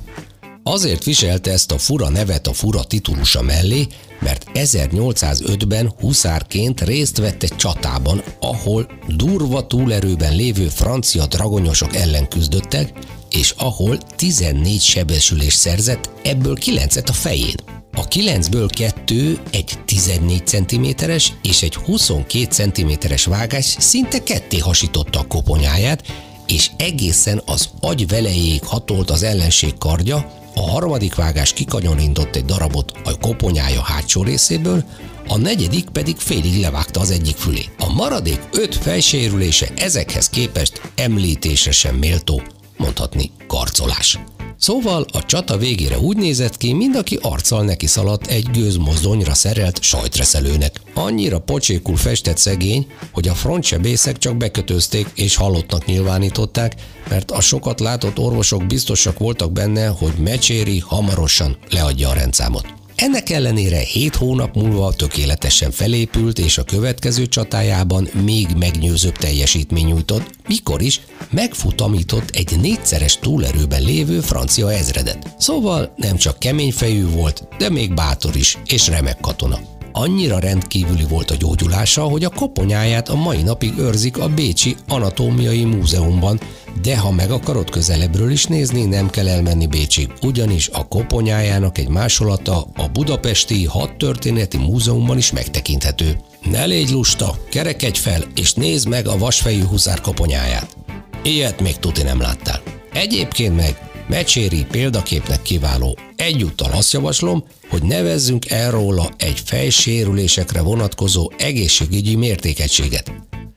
Azért 0.63 1.03
viselte 1.03 1.51
ezt 1.51 1.71
a 1.71 1.77
fura 1.77 2.09
nevet 2.09 2.47
a 2.47 2.53
fura 2.53 2.83
titulusa 2.83 3.41
mellé, 3.41 3.87
mert 4.19 4.45
1805-ben 4.53 5.93
huszárként 5.99 6.81
részt 6.81 7.17
vett 7.17 7.43
egy 7.43 7.55
csatában, 7.55 8.23
ahol 8.39 8.87
durva 9.07 9.67
túlerőben 9.67 10.35
lévő 10.35 10.67
francia 10.67 11.25
dragonyosok 11.25 11.95
ellen 11.95 12.27
küzdöttek, 12.27 12.93
és 13.29 13.53
ahol 13.57 13.97
14 14.15 14.81
sebesülés 14.81 15.53
szerzett, 15.53 16.09
ebből 16.23 16.57
9-et 16.61 17.09
a 17.09 17.13
fején. 17.13 17.55
A 17.91 18.07
9-ből 18.07 18.69
kettő 18.75 19.39
egy 19.51 19.73
14 19.85 20.47
cm-es 20.47 21.33
és 21.43 21.61
egy 21.61 21.75
22 21.75 22.45
cm-es 22.45 23.25
vágás 23.25 23.75
szinte 23.79 24.23
ketté 24.23 24.57
hasította 24.57 25.19
a 25.19 25.27
koponyáját, 25.27 26.03
és 26.47 26.69
egészen 26.77 27.41
az 27.45 27.69
agy 27.79 28.07
velejéig 28.07 28.63
hatolt 28.63 29.09
az 29.09 29.23
ellenség 29.23 29.77
kardja, 29.77 30.31
a 30.57 30.69
harmadik 30.69 31.15
vágás 31.15 31.53
kikanyarított 31.53 32.35
egy 32.35 32.45
darabot 32.45 32.91
a 33.03 33.17
koponyája 33.17 33.81
hátsó 33.81 34.23
részéből, 34.23 34.83
a 35.27 35.37
negyedik 35.37 35.89
pedig 35.89 36.15
félig 36.17 36.61
levágta 36.61 36.99
az 36.99 37.11
egyik 37.11 37.35
fülét. 37.35 37.71
A 37.79 37.93
maradék 37.93 38.39
öt 38.51 38.75
fejsérülése 38.75 39.67
ezekhez 39.75 40.29
képest 40.29 40.81
említésre 40.95 41.71
sem 41.71 41.95
méltó, 41.95 42.41
mondhatni 42.77 43.31
karcolás. 43.47 44.19
Szóval 44.59 45.05
a 45.11 45.25
csata 45.25 45.57
végére 45.57 45.99
úgy 45.99 46.17
nézett 46.17 46.57
ki, 46.57 46.73
mind 46.73 46.95
aki 46.95 47.19
arccal 47.21 47.63
neki 47.63 47.87
szaladt 47.87 48.27
egy 48.27 48.49
gőzmozdonyra 48.51 49.33
szerelt 49.33 49.83
sajtreszelőnek. 49.83 50.81
Annyira 50.93 51.39
pocsékul 51.39 51.97
festett 51.97 52.37
szegény, 52.37 52.87
hogy 53.11 53.27
a 53.27 53.33
frontsebészek 53.33 54.17
csak 54.17 54.37
bekötözték 54.37 55.07
és 55.15 55.35
halottnak 55.35 55.85
nyilvánították, 55.85 56.75
mert 57.09 57.31
a 57.31 57.41
sokat 57.41 57.79
látott 57.79 58.19
orvosok 58.19 58.65
biztosak 58.65 59.19
voltak 59.19 59.51
benne, 59.51 59.87
hogy 59.87 60.13
Mecséri 60.13 60.79
hamarosan 60.79 61.57
leadja 61.69 62.09
a 62.09 62.13
rendszámot. 62.13 62.76
Ennek 62.97 63.29
ellenére 63.29 63.79
7 63.79 64.15
hónap 64.15 64.55
múlva 64.55 64.93
tökéletesen 64.93 65.71
felépült, 65.71 66.39
és 66.39 66.57
a 66.57 66.63
következő 66.63 67.25
csatájában 67.25 68.07
még 68.23 68.47
megnyőzőbb 68.57 69.17
teljesítmény 69.17 69.85
nyújtott, 69.85 70.29
mikor 70.47 70.81
is 70.81 71.01
megfutamított 71.29 72.29
egy 72.29 72.59
négyszeres 72.59 73.19
túlerőben 73.19 73.81
lévő 73.81 74.19
francia 74.19 74.71
ezredet. 74.71 75.35
Szóval 75.37 75.93
nem 75.95 76.15
csak 76.15 76.39
kemény 76.39 76.71
fejű 76.71 77.07
volt, 77.07 77.47
de 77.57 77.69
még 77.69 77.93
bátor 77.93 78.35
is, 78.35 78.57
és 78.65 78.87
remek 78.87 79.19
katona. 79.19 79.76
Annyira 79.99 80.39
rendkívüli 80.39 81.03
volt 81.09 81.31
a 81.31 81.35
gyógyulása, 81.35 82.03
hogy 82.03 82.23
a 82.23 82.29
koponyáját 82.29 83.09
a 83.09 83.15
mai 83.15 83.41
napig 83.41 83.77
őrzik 83.77 84.17
a 84.17 84.27
Bécsi 84.27 84.75
Anatómiai 84.87 85.63
Múzeumban, 85.63 86.39
de 86.81 86.97
ha 86.97 87.11
meg 87.11 87.31
akarod 87.31 87.69
közelebbről 87.69 88.31
is 88.31 88.45
nézni, 88.45 88.85
nem 88.85 89.09
kell 89.09 89.27
elmenni 89.27 89.67
Bécsig, 89.67 90.09
ugyanis 90.21 90.69
a 90.73 90.87
koponyájának 90.87 91.77
egy 91.77 91.87
másolata 91.87 92.67
a 92.75 92.87
Budapesti 92.87 93.65
Hadtörténeti 93.65 94.57
Múzeumban 94.57 95.17
is 95.17 95.31
megtekinthető. 95.31 96.19
Ne 96.51 96.65
légy 96.65 96.89
lusta, 96.89 97.35
kerekedj 97.49 97.99
fel, 97.99 98.23
és 98.35 98.53
nézd 98.53 98.87
meg 98.87 99.07
a 99.07 99.17
vasfejű 99.17 99.63
huszár 99.63 100.01
koponyáját. 100.01 100.77
Ilyet 101.23 101.61
még 101.61 101.77
tuti 101.77 102.03
nem 102.03 102.21
láttál. 102.21 102.61
Egyébként 102.93 103.55
meg 103.55 103.87
Mecséri 104.07 104.65
példaképnek 104.71 105.41
kiváló. 105.41 105.97
Egyúttal 106.15 106.71
azt 106.71 106.93
javaslom, 106.93 107.43
hogy 107.69 107.83
nevezzünk 107.83 108.49
el 108.49 108.71
róla 108.71 109.09
egy 109.17 109.41
fejsérülésekre 109.45 110.61
vonatkozó 110.61 111.31
egészségügyi 111.37 112.15
mértékegységet. 112.15 113.11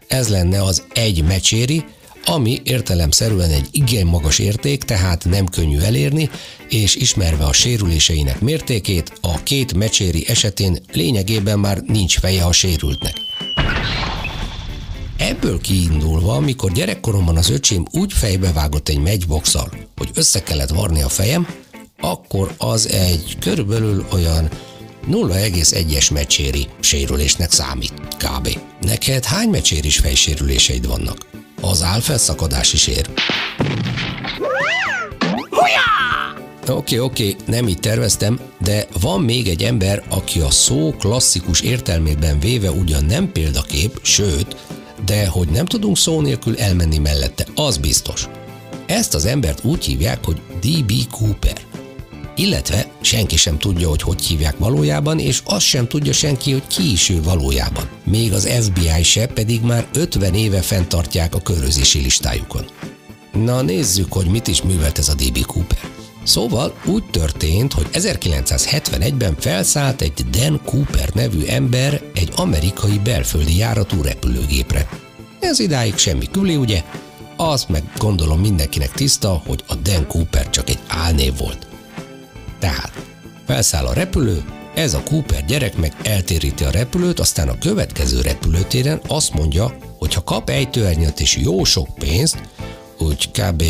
Ez 0.09 0.29
lenne 0.29 0.63
az 0.63 0.83
egy 0.95 1.25
mecséri, 1.25 1.85
ami 2.25 2.61
értelemszerűen 2.65 3.51
egy 3.51 3.69
igen 3.71 4.07
magas 4.07 4.39
érték, 4.39 4.83
tehát 4.83 5.25
nem 5.25 5.47
könnyű 5.47 5.79
elérni, 5.79 6.31
és 6.69 6.95
ismerve 6.95 7.45
a 7.45 7.53
sérüléseinek 7.53 8.41
mértékét, 8.41 9.13
a 9.21 9.43
két 9.43 9.75
mecséri 9.75 10.25
esetén 10.29 10.79
lényegében 10.93 11.59
már 11.59 11.83
nincs 11.87 12.19
feje 12.19 12.45
a 12.45 12.53
sérültnek. 12.53 13.30
Ebből 15.31 15.61
kiindulva, 15.61 16.35
amikor 16.35 16.73
gyerekkoromban 16.73 17.37
az 17.37 17.51
öcsém 17.51 17.85
úgy 17.93 18.13
fejbevágott 18.13 18.89
egy 18.89 18.99
matchbox 18.99 19.55
hogy 19.97 20.11
össze 20.15 20.43
kellett 20.43 20.69
varni 20.69 21.03
a 21.03 21.09
fejem, 21.09 21.49
akkor 22.01 22.55
az 22.59 22.89
egy 22.89 23.37
körülbelül 23.41 24.07
olyan 24.13 24.49
0,1-es 25.11 26.13
mecséri 26.13 26.69
sérülésnek 26.81 27.53
számít, 27.53 27.93
kb. 28.17 28.59
Neked 28.81 29.25
hány 29.25 29.49
mecséris 29.49 29.99
fejsérüléseid 29.99 30.87
vannak? 30.87 31.27
Az 31.61 31.83
álfelszakadás 31.83 32.73
is 32.73 32.87
ér. 32.87 33.07
Oké, 36.61 36.73
okay, 36.73 36.99
oké, 36.99 37.31
okay, 37.31 37.37
nem 37.47 37.69
így 37.69 37.81
terveztem, 37.81 38.41
de 38.59 38.87
van 39.01 39.21
még 39.21 39.49
egy 39.49 39.63
ember, 39.63 40.03
aki 40.09 40.41
a 40.41 40.51
szó 40.51 40.95
klasszikus 40.99 41.61
értelmében 41.61 42.41
véve 42.41 42.71
ugyan 42.71 43.05
nem 43.05 43.33
példakép, 43.33 43.99
sőt, 44.03 44.57
de 45.05 45.27
hogy 45.27 45.49
nem 45.49 45.67
tudunk 45.67 45.97
szó 45.97 46.21
nélkül 46.21 46.59
elmenni 46.59 46.99
mellette, 46.99 47.47
az 47.55 47.77
biztos. 47.77 48.29
Ezt 48.87 49.15
az 49.15 49.25
embert 49.25 49.65
úgy 49.65 49.85
hívják, 49.85 50.25
hogy 50.25 50.41
D.B. 50.61 50.93
Cooper. 51.11 51.57
Illetve 52.37 52.91
senki 53.01 53.37
sem 53.37 53.59
tudja, 53.59 53.89
hogy 53.89 54.03
hogy 54.03 54.23
hívják 54.23 54.59
valójában, 54.59 55.19
és 55.19 55.41
azt 55.45 55.65
sem 55.65 55.89
tudja 55.89 56.13
senki, 56.13 56.53
hogy 56.53 56.67
ki 56.67 56.91
is 56.91 57.09
ő 57.09 57.23
valójában. 57.23 57.89
Még 58.05 58.33
az 58.33 58.49
FBI 58.61 59.03
se, 59.03 59.27
pedig 59.27 59.61
már 59.61 59.89
50 59.93 60.35
éve 60.35 60.61
fenntartják 60.61 61.35
a 61.35 61.41
körözési 61.41 61.99
listájukon. 62.01 62.65
Na 63.33 63.63
nézzük, 63.63 64.13
hogy 64.13 64.27
mit 64.27 64.47
is 64.47 64.63
művelt 64.63 64.99
ez 64.99 65.09
a 65.09 65.15
D.B. 65.15 65.47
Cooper. 65.47 66.00
Szóval 66.23 66.75
úgy 66.85 67.05
történt, 67.11 67.73
hogy 67.73 67.87
1971-ben 67.93 69.37
felszállt 69.39 70.03
egy 70.03 70.25
Dan 70.31 70.61
Cooper 70.65 71.11
nevű 71.15 71.45
ember 71.45 72.03
egy 72.15 72.33
amerikai 72.37 72.99
belföldi 72.99 73.57
járatú 73.57 74.03
repülőgépre. 74.03 74.89
Ez 75.41 75.59
idáig 75.59 75.97
semmi 75.97 76.27
külé, 76.31 76.55
ugye? 76.55 76.83
Azt 77.37 77.69
meg 77.69 77.83
gondolom 77.97 78.41
mindenkinek 78.41 78.93
tiszta, 78.93 79.43
hogy 79.47 79.65
a 79.67 79.75
Dan 79.75 80.07
Cooper 80.07 80.51
csak 80.51 80.71
egy 80.71 80.79
álnév 80.87 81.37
volt. 81.37 81.67
Tehát 82.59 82.93
felszáll 83.47 83.87
a 83.87 83.93
repülő, 83.93 84.45
ez 84.75 84.95
a 84.95 85.03
Cooper 85.03 85.45
gyerek 85.45 85.77
meg 85.77 85.97
eltéríti 86.03 86.65
a 86.65 86.71
repülőt, 86.71 87.21
aztán 87.21 87.49
a 87.49 87.59
következő 87.59 88.21
repülőtéren 88.21 89.01
azt 89.07 89.35
mondja, 89.35 89.77
hogy 89.99 90.15
ha 90.15 90.25
kap 90.25 90.51
ejtőernyőt 90.51 91.21
és 91.21 91.37
jó 91.37 91.65
sok 91.65 91.89
pénzt, 91.95 92.43
úgy 92.99 93.31
kb. 93.31 93.63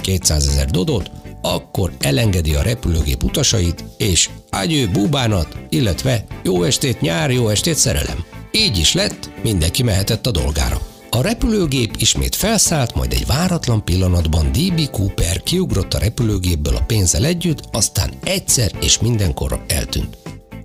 200 0.00 0.46
ezer 0.46 0.70
dodot, 0.70 1.10
akkor 1.42 1.92
elengedi 1.98 2.54
a 2.54 2.62
repülőgép 2.62 3.22
utasait, 3.22 3.84
és 3.96 4.30
ágyő 4.50 4.88
búbánat, 4.88 5.56
illetve 5.68 6.24
jó 6.42 6.62
estét 6.62 7.00
nyár, 7.00 7.30
jó 7.30 7.48
estét 7.48 7.74
szerelem. 7.74 8.24
Így 8.50 8.78
is 8.78 8.94
lett, 8.94 9.30
mindenki 9.42 9.82
mehetett 9.82 10.26
a 10.26 10.30
dolgára. 10.30 10.80
A 11.10 11.22
repülőgép 11.22 11.94
ismét 11.98 12.34
felszállt, 12.34 12.94
majd 12.94 13.12
egy 13.12 13.26
váratlan 13.26 13.84
pillanatban 13.84 14.52
D.B. 14.52 14.90
Cooper 14.90 15.42
kiugrott 15.42 15.94
a 15.94 15.98
repülőgépből 15.98 16.76
a 16.76 16.84
pénzzel 16.86 17.24
együtt, 17.24 17.62
aztán 17.72 18.10
egyszer 18.24 18.70
és 18.80 18.98
mindenkorra 18.98 19.64
eltűnt. 19.68 20.16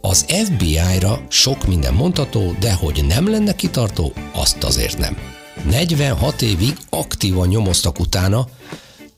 Az 0.02 0.26
FBI-ra 0.44 1.22
sok 1.30 1.68
minden 1.68 1.94
mondható, 1.94 2.56
de 2.60 2.74
hogy 2.74 3.06
nem 3.08 3.30
lenne 3.30 3.56
kitartó, 3.56 4.14
azt 4.34 4.64
azért 4.64 4.98
nem. 4.98 5.18
46 5.70 6.42
évig 6.42 6.78
aktívan 6.90 7.48
nyomoztak 7.48 8.00
utána, 8.00 8.48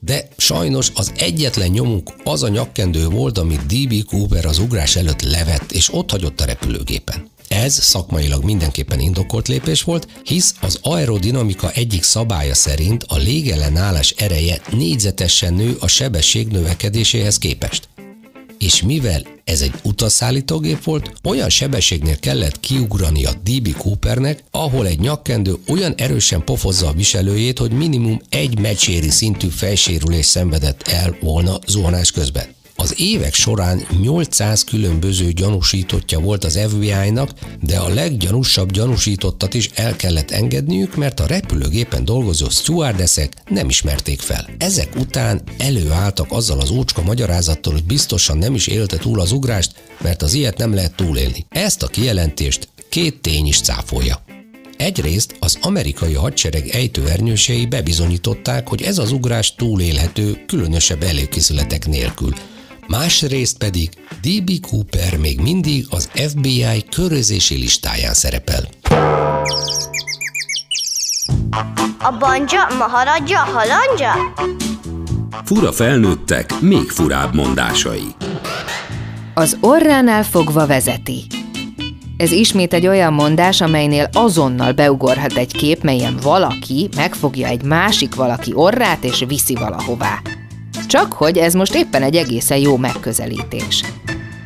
de 0.04 0.28
sajnos 0.36 0.92
az 0.94 1.12
egyetlen 1.16 1.68
nyomuk 1.70 2.14
az 2.24 2.42
a 2.42 2.48
nyakkendő 2.48 3.08
volt, 3.08 3.38
amit 3.38 3.66
D.B. 3.66 4.04
Cooper 4.04 4.46
az 4.46 4.58
ugrás 4.58 4.96
előtt 4.96 5.22
levett, 5.22 5.72
és 5.72 5.92
ott 5.92 6.10
hagyott 6.10 6.40
a 6.40 6.44
repülőgépen. 6.44 7.32
Ez 7.48 7.82
szakmailag 7.82 8.44
mindenképpen 8.44 9.00
indokolt 9.00 9.48
lépés 9.48 9.82
volt, 9.82 10.08
hisz 10.24 10.54
az 10.60 10.78
aerodinamika 10.82 11.70
egyik 11.70 12.02
szabálya 12.02 12.54
szerint 12.54 13.04
a 13.08 13.16
légellenállás 13.16 14.10
ereje 14.10 14.60
négyzetesen 14.70 15.54
nő 15.54 15.76
a 15.80 15.86
sebesség 15.86 16.48
növekedéséhez 16.48 17.38
képest. 17.38 17.88
És 18.58 18.82
mivel 18.82 19.33
ez 19.44 19.60
egy 19.60 19.74
utasszállítógép 19.82 20.84
volt, 20.84 21.12
olyan 21.24 21.48
sebességnél 21.48 22.18
kellett 22.18 22.60
kiugrani 22.60 23.24
a 23.24 23.32
DB 23.42 23.76
Coopernek, 23.76 24.44
ahol 24.50 24.86
egy 24.86 25.00
nyakkendő 25.00 25.54
olyan 25.68 25.94
erősen 25.96 26.44
pofozza 26.44 26.88
a 26.88 26.92
viselőjét, 26.92 27.58
hogy 27.58 27.72
minimum 27.72 28.20
egy 28.28 28.58
mecséri 28.58 29.10
szintű 29.10 29.48
fejsérülés 29.48 30.26
szenvedett 30.26 30.88
el 30.88 31.16
volna 31.20 31.58
zuhanás 31.66 32.10
közben. 32.10 32.54
Az 32.76 32.94
évek 33.00 33.34
során 33.34 33.86
800 34.00 34.64
különböző 34.64 35.32
gyanúsítottja 35.32 36.18
volt 36.18 36.44
az 36.44 36.58
FBI-nak, 36.68 37.30
de 37.62 37.78
a 37.78 37.88
leggyanúsabb 37.88 38.72
gyanúsítottat 38.72 39.54
is 39.54 39.70
el 39.74 39.96
kellett 39.96 40.30
engedniük, 40.30 40.96
mert 40.96 41.20
a 41.20 41.26
repülőgépen 41.26 42.04
dolgozó 42.04 42.48
stewardessek 42.48 43.32
nem 43.48 43.68
ismerték 43.68 44.20
fel. 44.20 44.48
Ezek 44.58 44.96
után 44.96 45.42
előálltak 45.58 46.32
azzal 46.32 46.60
az 46.60 46.70
ócska 46.70 47.02
magyarázattal, 47.02 47.72
hogy 47.72 47.84
biztosan 47.84 48.38
nem 48.38 48.54
is 48.54 48.66
élte 48.66 48.96
túl 48.96 49.20
az 49.20 49.32
ugrást, 49.32 49.74
mert 50.02 50.22
az 50.22 50.34
ilyet 50.34 50.58
nem 50.58 50.74
lehet 50.74 50.96
túlélni. 50.96 51.46
Ezt 51.48 51.82
a 51.82 51.86
kijelentést 51.86 52.68
két 52.88 53.20
tény 53.20 53.46
is 53.46 53.60
cáfolja. 53.60 54.24
Egyrészt 54.76 55.36
az 55.38 55.58
amerikai 55.60 56.14
hadsereg 56.14 56.68
ejtőernyősei 56.68 57.66
bebizonyították, 57.66 58.68
hogy 58.68 58.82
ez 58.82 58.98
az 58.98 59.12
ugrás 59.12 59.54
túlélhető, 59.54 60.44
különösebb 60.46 61.02
előkészületek 61.02 61.86
nélkül, 61.86 62.34
másrészt 62.86 63.58
pedig 63.58 63.90
D.B. 64.22 64.50
Cooper 64.68 65.16
még 65.16 65.40
mindig 65.40 65.86
az 65.90 66.08
FBI 66.28 66.84
körözési 66.90 67.54
listáján 67.54 68.14
szerepel. 68.14 68.68
A 71.98 72.16
banja, 72.18 72.66
maharadja, 72.78 73.38
halandja? 73.38 74.12
Fura 75.44 75.72
felnőttek, 75.72 76.60
még 76.60 76.90
furább 76.90 77.34
mondásai. 77.34 78.06
Az 79.34 79.56
orránál 79.60 80.22
fogva 80.22 80.66
vezeti. 80.66 81.26
Ez 82.16 82.32
ismét 82.32 82.72
egy 82.72 82.86
olyan 82.86 83.12
mondás, 83.12 83.60
amelynél 83.60 84.08
azonnal 84.12 84.72
beugorhat 84.72 85.32
egy 85.32 85.52
kép, 85.52 85.82
melyen 85.82 86.16
valaki 86.22 86.88
megfogja 86.96 87.46
egy 87.46 87.62
másik 87.62 88.14
valaki 88.14 88.52
orrát 88.54 89.04
és 89.04 89.24
viszi 89.28 89.54
valahová. 89.54 90.20
Csak 90.94 91.12
hogy 91.12 91.38
ez 91.38 91.54
most 91.54 91.74
éppen 91.74 92.02
egy 92.02 92.16
egészen 92.16 92.58
jó 92.58 92.76
megközelítés. 92.76 93.82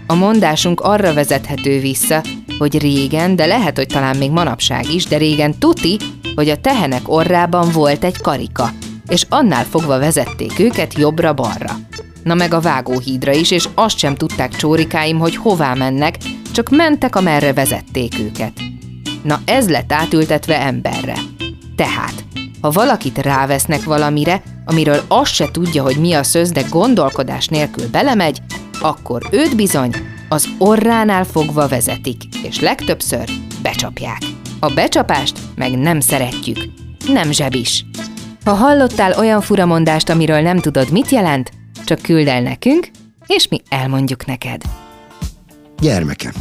A 0.06 0.14
mondásunk 0.14 0.80
arra 0.80 1.14
vezethető 1.14 1.80
vissza, 1.80 2.22
hogy 2.58 2.78
régen, 2.78 3.36
de 3.36 3.46
lehet, 3.46 3.76
hogy 3.76 3.86
talán 3.86 4.16
még 4.16 4.30
manapság 4.30 4.92
is, 4.92 5.04
de 5.04 5.16
régen 5.16 5.58
tuti, 5.58 5.96
hogy 6.34 6.48
a 6.48 6.60
tehenek 6.60 7.08
orrában 7.08 7.70
volt 7.72 8.04
egy 8.04 8.20
karika, 8.20 8.70
és 9.08 9.26
annál 9.28 9.64
fogva 9.64 9.98
vezették 9.98 10.58
őket 10.58 10.94
jobbra-balra. 10.94 11.78
Na 12.22 12.34
meg 12.34 12.54
a 12.54 12.60
vágóhídra 12.60 13.32
is, 13.32 13.50
és 13.50 13.68
azt 13.74 13.98
sem 13.98 14.14
tudták 14.14 14.56
csórikáim, 14.56 15.18
hogy 15.18 15.36
hová 15.36 15.74
mennek, 15.74 16.16
csak 16.52 16.68
mentek, 16.68 17.16
amerre 17.16 17.52
vezették 17.52 18.18
őket. 18.18 18.52
Na 19.22 19.40
ez 19.44 19.68
lett 19.68 19.92
átültetve 19.92 20.60
emberre. 20.60 21.16
Tehát, 21.76 22.24
ha 22.60 22.70
valakit 22.70 23.18
rávesznek 23.18 23.84
valamire, 23.84 24.42
amiről 24.64 25.00
azt 25.08 25.32
se 25.32 25.50
tudja, 25.50 25.82
hogy 25.82 25.96
mi 25.96 26.12
a 26.12 26.22
szöz, 26.22 26.50
de 26.50 26.62
gondolkodás 26.70 27.46
nélkül 27.46 27.88
belemegy, 27.90 28.38
akkor 28.80 29.28
őt 29.30 29.56
bizony 29.56 29.94
az 30.28 30.48
orránál 30.58 31.24
fogva 31.24 31.68
vezetik, 31.68 32.22
és 32.42 32.60
legtöbbször 32.60 33.28
becsapják. 33.62 34.18
A 34.60 34.72
becsapást 34.74 35.38
meg 35.54 35.78
nem 35.78 36.00
szeretjük. 36.00 36.58
Nem 37.12 37.32
zsebis. 37.32 37.84
Ha 38.44 38.52
hallottál 38.52 39.18
olyan 39.18 39.40
furamondást, 39.40 40.08
amiről 40.08 40.40
nem 40.40 40.58
tudod, 40.58 40.90
mit 40.90 41.08
jelent, 41.10 41.50
csak 41.84 42.02
küld 42.02 42.26
el 42.26 42.42
nekünk, 42.42 42.90
és 43.26 43.48
mi 43.48 43.60
elmondjuk 43.68 44.26
neked. 44.26 44.62
Gyermekem, 45.80 46.32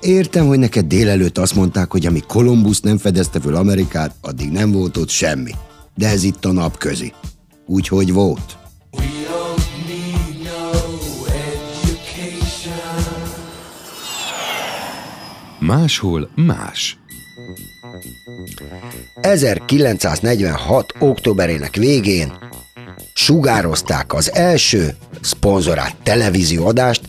értem, 0.00 0.46
hogy 0.46 0.58
neked 0.58 0.86
délelőtt 0.86 1.38
azt 1.38 1.54
mondták, 1.54 1.90
hogy 1.90 2.06
amíg 2.06 2.24
Kolumbusz 2.26 2.80
nem 2.80 2.98
fedezte 2.98 3.40
föl 3.40 3.54
Amerikát, 3.54 4.14
addig 4.20 4.50
nem 4.50 4.72
volt 4.72 4.96
ott 4.96 5.08
semmi. 5.08 5.50
De 5.94 6.08
ez 6.08 6.22
itt 6.22 6.44
a 6.44 6.52
napközi. 6.52 7.12
Úgyhogy 7.66 8.12
volt. 8.12 8.56
Máshol 15.58 16.28
más. 16.34 16.98
1946. 19.20 20.92
októberének 20.98 21.76
végén 21.76 22.32
sugározták 23.14 24.14
az 24.14 24.34
első 24.34 24.96
szponzorált 25.20 25.96
televízióadást, 26.02 27.00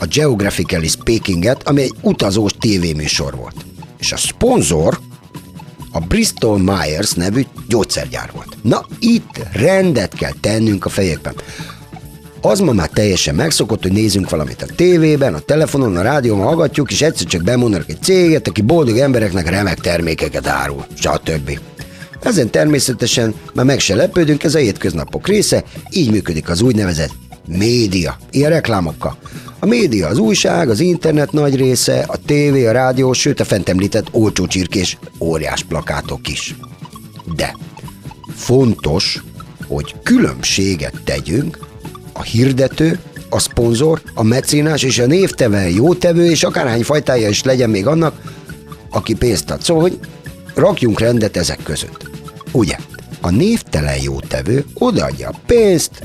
a 0.00 0.06
Geographically 0.06 0.88
Speaking-et, 0.88 1.68
ami 1.68 1.82
egy 1.82 1.94
utazós 2.00 2.52
tévéműsor 2.58 3.36
volt. 3.36 3.64
És 3.98 4.12
a 4.12 4.16
szponzor 4.16 4.98
a 5.92 6.00
Bristol 6.00 6.58
Myers 6.58 7.12
nevű 7.12 7.44
gyógyszergyár 7.68 8.30
volt. 8.34 8.56
Na, 8.62 8.86
itt 8.98 9.40
rendet 9.52 10.14
kell 10.14 10.32
tennünk 10.40 10.84
a 10.84 10.88
fejekben. 10.88 11.34
Az 12.40 12.60
ma 12.60 12.72
már 12.72 12.88
teljesen 12.88 13.34
megszokott, 13.34 13.82
hogy 13.82 13.92
nézzünk 13.92 14.30
valamit 14.30 14.62
a 14.62 14.74
tévében, 14.76 15.34
a 15.34 15.38
telefonon, 15.38 15.96
a 15.96 16.02
rádión, 16.02 16.40
hallgatjuk, 16.40 16.90
és 16.90 17.02
egyszer 17.02 17.26
csak 17.26 17.42
bemondanak 17.42 17.88
egy 17.88 18.02
céget, 18.02 18.48
aki 18.48 18.62
boldog 18.62 18.98
embereknek 18.98 19.48
remek 19.48 19.80
termékeket 19.80 20.46
árul, 20.46 20.86
stb. 20.94 21.58
Ezen 22.22 22.50
természetesen 22.50 23.34
már 23.54 23.64
meg 23.64 23.80
se 23.80 23.94
lepődünk, 23.94 24.44
ez 24.44 24.54
a 24.54 24.58
hétköznapok 24.58 25.26
része, 25.26 25.64
így 25.90 26.10
működik 26.10 26.48
az 26.48 26.60
úgynevezett 26.60 27.12
média, 27.48 28.18
ilyen 28.30 28.50
reklámokkal. 28.50 29.16
A 29.58 29.66
média 29.66 30.08
az 30.08 30.18
újság, 30.18 30.68
az 30.68 30.80
internet 30.80 31.32
nagy 31.32 31.56
része, 31.56 32.04
a 32.06 32.16
tévé, 32.26 32.66
a 32.66 32.72
rádió, 32.72 33.12
sőt 33.12 33.40
a 33.40 33.44
fent 33.44 33.68
említett 33.68 34.06
olcsó 34.10 34.46
csirkés 34.46 34.98
óriás 35.20 35.62
plakátok 35.62 36.28
is. 36.28 36.54
De 37.36 37.56
fontos, 38.34 39.22
hogy 39.66 39.94
különbséget 40.02 40.94
tegyünk 41.04 41.58
a 42.12 42.22
hirdető, 42.22 42.98
a 43.30 43.38
szponzor, 43.38 44.02
a 44.14 44.22
mecénás 44.22 44.82
és 44.82 44.98
a 44.98 45.06
névtevő, 45.06 45.68
jótevő, 45.68 46.30
és 46.30 46.42
akárhány 46.42 46.82
fajtája 46.82 47.28
is 47.28 47.42
legyen 47.42 47.70
még 47.70 47.86
annak, 47.86 48.20
aki 48.90 49.14
pénzt 49.14 49.50
ad. 49.50 49.62
Szóval, 49.62 49.82
hogy 49.82 49.98
rakjunk 50.54 51.00
rendet 51.00 51.36
ezek 51.36 51.62
között. 51.62 52.10
Ugye, 52.52 52.76
a 53.20 53.30
névtelen 53.30 54.02
jótevő 54.02 54.64
odaadja 54.74 55.28
a 55.28 55.40
pénzt, 55.46 56.02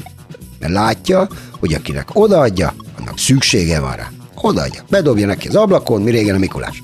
mert 0.64 0.76
látja, 0.76 1.28
hogy 1.60 1.74
akinek 1.74 2.10
odaadja, 2.14 2.74
annak 3.00 3.20
szüksége 3.20 3.80
van 3.80 3.96
rá. 3.96 4.12
Odaadja, 4.42 4.84
bedobja 4.90 5.26
neki 5.26 5.48
az 5.48 5.56
ablakon, 5.56 6.02
mi 6.02 6.12
régen 6.12 6.36
a 6.36 6.38
Mikulás. 6.38 6.84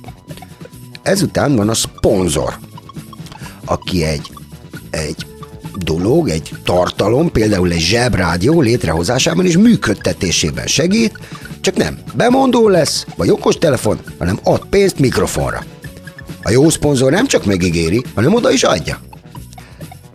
Ezután 1.02 1.56
van 1.56 1.70
a 1.70 1.74
szponzor, 1.74 2.58
aki 3.66 4.04
egy, 4.04 4.32
egy 4.90 5.26
dolog, 5.76 6.30
egy 6.30 6.52
tartalom, 6.64 7.32
például 7.32 7.72
egy 7.72 7.80
zsebrádió 7.80 8.62
létrehozásában 8.62 9.46
és 9.46 9.58
működtetésében 9.58 10.68
segít, 10.68 11.20
csak 11.62 11.76
nem 11.76 12.00
bemondó 12.16 12.68
lesz, 12.68 13.06
vagy 13.16 13.30
okostelefon, 13.30 14.00
hanem 14.18 14.40
ad 14.44 14.66
pénzt 14.70 15.00
mikrofonra. 15.00 15.64
A 16.44 16.50
jó 16.50 16.70
szponzor 16.70 17.12
nem 17.12 17.28
csak 17.28 17.46
megígéri, 17.46 18.04
hanem 18.16 18.34
oda 18.34 18.52
is 18.52 18.64
adja. 18.64 19.00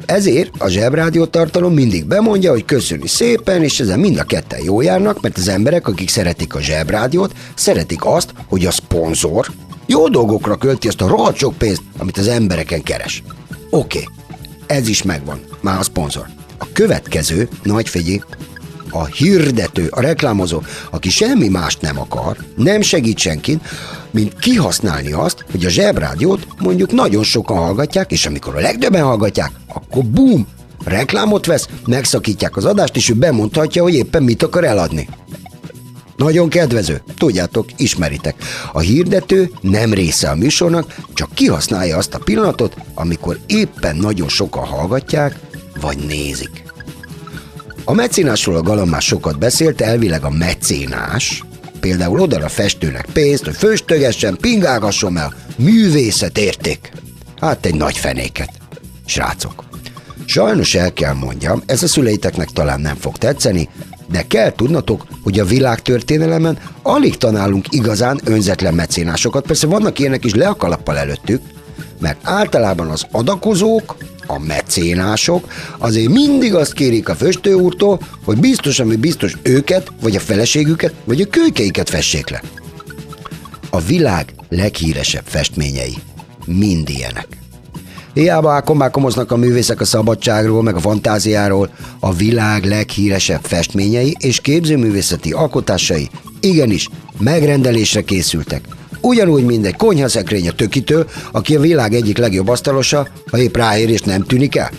Ezért 0.06 0.50
a 0.58 0.68
zsebrádió 0.68 1.24
tartalom 1.24 1.74
mindig 1.74 2.04
bemondja, 2.04 2.50
hogy 2.50 2.64
köszöni 2.64 3.06
szépen, 3.06 3.62
és 3.62 3.80
ezen 3.80 4.00
mind 4.00 4.18
a 4.18 4.24
ketten 4.24 4.62
jó 4.62 4.80
járnak, 4.80 5.20
mert 5.20 5.36
az 5.36 5.48
emberek, 5.48 5.88
akik 5.88 6.08
szeretik 6.08 6.54
a 6.54 6.60
zsebrádiót, 6.60 7.32
szeretik 7.54 8.04
azt, 8.04 8.34
hogy 8.46 8.66
a 8.66 8.70
szponzor 8.70 9.46
jó 9.86 10.08
dolgokra 10.08 10.56
költi 10.56 10.88
azt 10.88 11.00
a 11.00 11.06
rohadt 11.06 11.36
sok 11.36 11.58
pénzt, 11.58 11.82
amit 11.98 12.18
az 12.18 12.28
embereken 12.28 12.82
keres. 12.82 13.22
Oké, 13.70 13.98
okay, 13.98 14.14
ez 14.66 14.88
is 14.88 15.02
megvan, 15.02 15.40
már 15.60 15.78
a 15.78 15.82
szponzor. 15.82 16.26
A 16.58 16.66
következő, 16.72 17.48
nagy 17.62 17.88
figyelj, 17.88 18.20
a 18.90 19.04
hirdető, 19.04 19.86
a 19.90 20.00
reklámozó, 20.00 20.62
aki 20.90 21.10
semmi 21.10 21.48
mást 21.48 21.80
nem 21.80 21.98
akar, 21.98 22.36
nem 22.56 22.80
segít 22.80 23.18
senkin, 23.18 23.60
mint 24.14 24.38
kihasználni 24.38 25.12
azt, 25.12 25.44
hogy 25.50 25.64
a 25.64 25.68
zsebrádiót 25.68 26.46
mondjuk 26.58 26.92
nagyon 26.92 27.22
sokan 27.22 27.56
hallgatják, 27.56 28.12
és 28.12 28.26
amikor 28.26 28.56
a 28.56 28.60
legtöbben 28.60 29.02
hallgatják, 29.02 29.50
akkor 29.66 30.04
bum, 30.04 30.46
reklámot 30.84 31.46
vesz, 31.46 31.68
megszakítják 31.86 32.56
az 32.56 32.64
adást, 32.64 32.96
és 32.96 33.08
ő 33.08 33.14
bemondhatja, 33.14 33.82
hogy 33.82 33.94
éppen 33.94 34.22
mit 34.22 34.42
akar 34.42 34.64
eladni. 34.64 35.08
Nagyon 36.16 36.48
kedvező, 36.48 37.02
tudjátok, 37.18 37.66
ismeritek. 37.76 38.34
A 38.72 38.80
hirdető 38.80 39.50
nem 39.60 39.92
része 39.92 40.30
a 40.30 40.34
műsornak, 40.34 40.96
csak 41.14 41.34
kihasználja 41.34 41.96
azt 41.96 42.14
a 42.14 42.18
pillanatot, 42.18 42.76
amikor 42.94 43.38
éppen 43.46 43.96
nagyon 43.96 44.28
sokan 44.28 44.64
hallgatják, 44.64 45.38
vagy 45.80 45.98
nézik. 45.98 46.64
A 47.84 47.92
mecénásról 47.92 48.56
a 48.56 48.62
Galam 48.62 48.88
már 48.88 49.02
sokat 49.02 49.38
beszélt, 49.38 49.80
elvileg 49.80 50.24
a 50.24 50.30
mecénás, 50.30 51.44
például 51.84 52.20
oda 52.20 52.44
a 52.44 52.48
festőnek 52.48 53.06
pénzt, 53.12 53.44
hogy 53.44 53.56
főstögessen, 53.56 54.36
pingálgasson 54.40 55.18
el, 55.18 55.34
művészet 55.56 56.38
érték. 56.38 56.92
Hát 57.40 57.66
egy 57.66 57.74
nagy 57.74 57.96
fenéket. 57.96 58.50
Srácok, 59.06 59.64
sajnos 60.24 60.74
el 60.74 60.92
kell 60.92 61.12
mondjam, 61.12 61.62
ez 61.66 61.82
a 61.82 61.86
szüleiteknek 61.88 62.48
talán 62.48 62.80
nem 62.80 62.96
fog 62.96 63.16
tetszeni, 63.16 63.68
de 64.10 64.22
kell 64.26 64.52
tudnatok, 64.52 65.06
hogy 65.22 65.38
a 65.38 65.44
világtörténelemen 65.44 66.58
alig 66.82 67.16
tanálunk 67.16 67.66
igazán 67.70 68.20
önzetlen 68.24 68.74
mecénásokat. 68.74 69.46
Persze 69.46 69.66
vannak 69.66 69.98
ilyenek 69.98 70.24
is 70.24 70.34
le 70.34 70.48
a 70.48 70.56
kalappal 70.56 70.98
előttük, 70.98 71.42
mert 72.00 72.18
általában 72.22 72.88
az 72.88 73.06
adakozók, 73.10 73.96
a 74.26 74.38
mecénások 74.38 75.52
azért 75.78 76.08
mindig 76.08 76.54
azt 76.54 76.72
kérik 76.72 77.08
a 77.08 77.14
festő 77.14 77.54
úrtól, 77.54 78.00
hogy 78.24 78.38
biztos, 78.38 78.80
ami 78.80 78.96
biztos 78.96 79.36
őket, 79.42 79.92
vagy 80.00 80.16
a 80.16 80.20
feleségüket, 80.20 80.94
vagy 81.04 81.20
a 81.20 81.26
kölykeiket 81.26 81.90
fessék 81.90 82.30
le. 82.30 82.42
A 83.70 83.80
világ 83.80 84.34
leghíresebb 84.48 85.24
festményei 85.26 85.94
mind 86.46 86.88
ilyenek. 86.88 87.26
Hiába 88.14 88.52
ákomákomoznak 88.52 89.30
a 89.32 89.36
művészek 89.36 89.80
a 89.80 89.84
szabadságról, 89.84 90.62
meg 90.62 90.74
a 90.74 90.80
fantáziáról, 90.80 91.70
a 92.00 92.14
világ 92.14 92.64
leghíresebb 92.64 93.40
festményei 93.42 94.16
és 94.18 94.40
képzőművészeti 94.40 95.32
alkotásai 95.32 96.10
igenis 96.40 96.88
megrendelésre 97.18 98.02
készültek. 98.02 98.64
Ugyanúgy, 99.04 99.44
mint 99.44 99.66
egy 99.66 99.76
konyhaszekrény 99.76 100.48
a 100.48 100.52
tökitől, 100.52 101.08
aki 101.32 101.56
a 101.56 101.60
világ 101.60 101.94
egyik 101.94 102.18
legjobb 102.18 102.48
asztalosa, 102.48 103.08
ha 103.30 103.38
épp 103.38 103.56
ráér 103.56 103.90
és 103.90 104.00
nem 104.00 104.22
tűnik 104.22 104.56
el. 104.56 104.70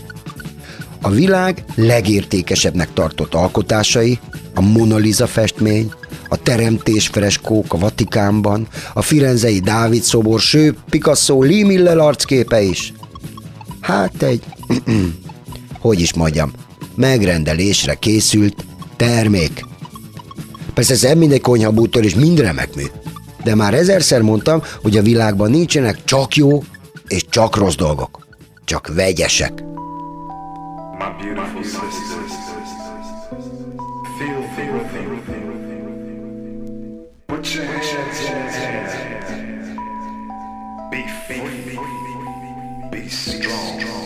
A 1.02 1.10
világ 1.10 1.64
legértékesebbnek 1.76 2.94
tartott 2.94 3.34
alkotásai, 3.34 4.20
a 4.54 4.62
Mona 4.62 4.96
Lisa 4.96 5.28
festmény, 5.28 5.92
a 6.30 6.38
teremtés 6.38 7.08
freskók 7.08 7.74
a 7.74 7.78
Vatikánban, 7.78 8.68
a 8.94 9.02
firenzei 9.02 9.60
Dávid 9.60 10.02
szobor, 10.02 10.40
sőt 10.40 10.78
Picasso 10.90 11.44
Lee 11.44 11.66
Miller 11.66 11.98
arcképe 11.98 12.62
is. 12.62 12.94
Hát 13.80 14.24
egy, 14.24 14.44
hogy 15.80 16.00
is 16.00 16.14
mondjam, 16.14 16.52
megrendelésre 16.96 17.94
készült 17.94 18.66
termék. 18.96 19.66
Persze 20.74 20.94
ez 20.94 21.02
nem 21.02 21.18
mindegy 21.18 21.42
konyhabútól 21.42 22.04
és 22.04 22.16
mind 22.16 22.40
remek 22.40 22.76
mű. 22.76 22.84
De 23.46 23.56
már 23.56 23.74
ezerszer 23.74 24.22
mondtam, 24.22 24.62
hogy 24.82 24.98
a 24.98 25.02
világban 25.02 25.50
nincsenek 25.50 26.04
csak 26.04 26.36
jó 26.36 26.64
és 27.08 27.26
csak 27.30 27.56
rossz 27.56 27.76
dolgok. 27.76 28.28
Csak 28.64 28.92
vegyesek. 28.96 29.64
Be 40.90 41.04
free, 41.28 41.76
be 42.90 43.10
strong. 43.10 44.05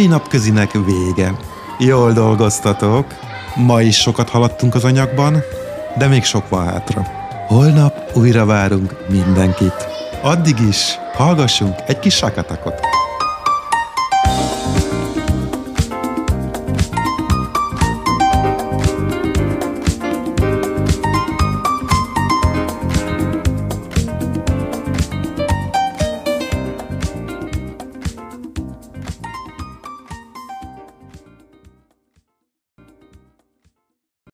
Mai 0.00 0.08
napközinek 0.08 0.72
vége. 0.72 1.34
Jól 1.78 2.12
dolgoztatok. 2.12 3.06
Ma 3.56 3.82
is 3.82 3.96
sokat 3.96 4.28
haladtunk 4.28 4.74
az 4.74 4.84
anyagban, 4.84 5.42
de 5.98 6.06
még 6.06 6.24
sok 6.24 6.48
van 6.48 6.66
hátra. 6.66 7.06
Holnap 7.46 8.10
újra 8.14 8.44
várunk 8.44 8.96
mindenkit. 9.08 9.88
Addig 10.22 10.60
is 10.68 10.98
hallgassunk 11.12 11.74
egy 11.86 11.98
kis 11.98 12.14
sakatakot. 12.14 12.89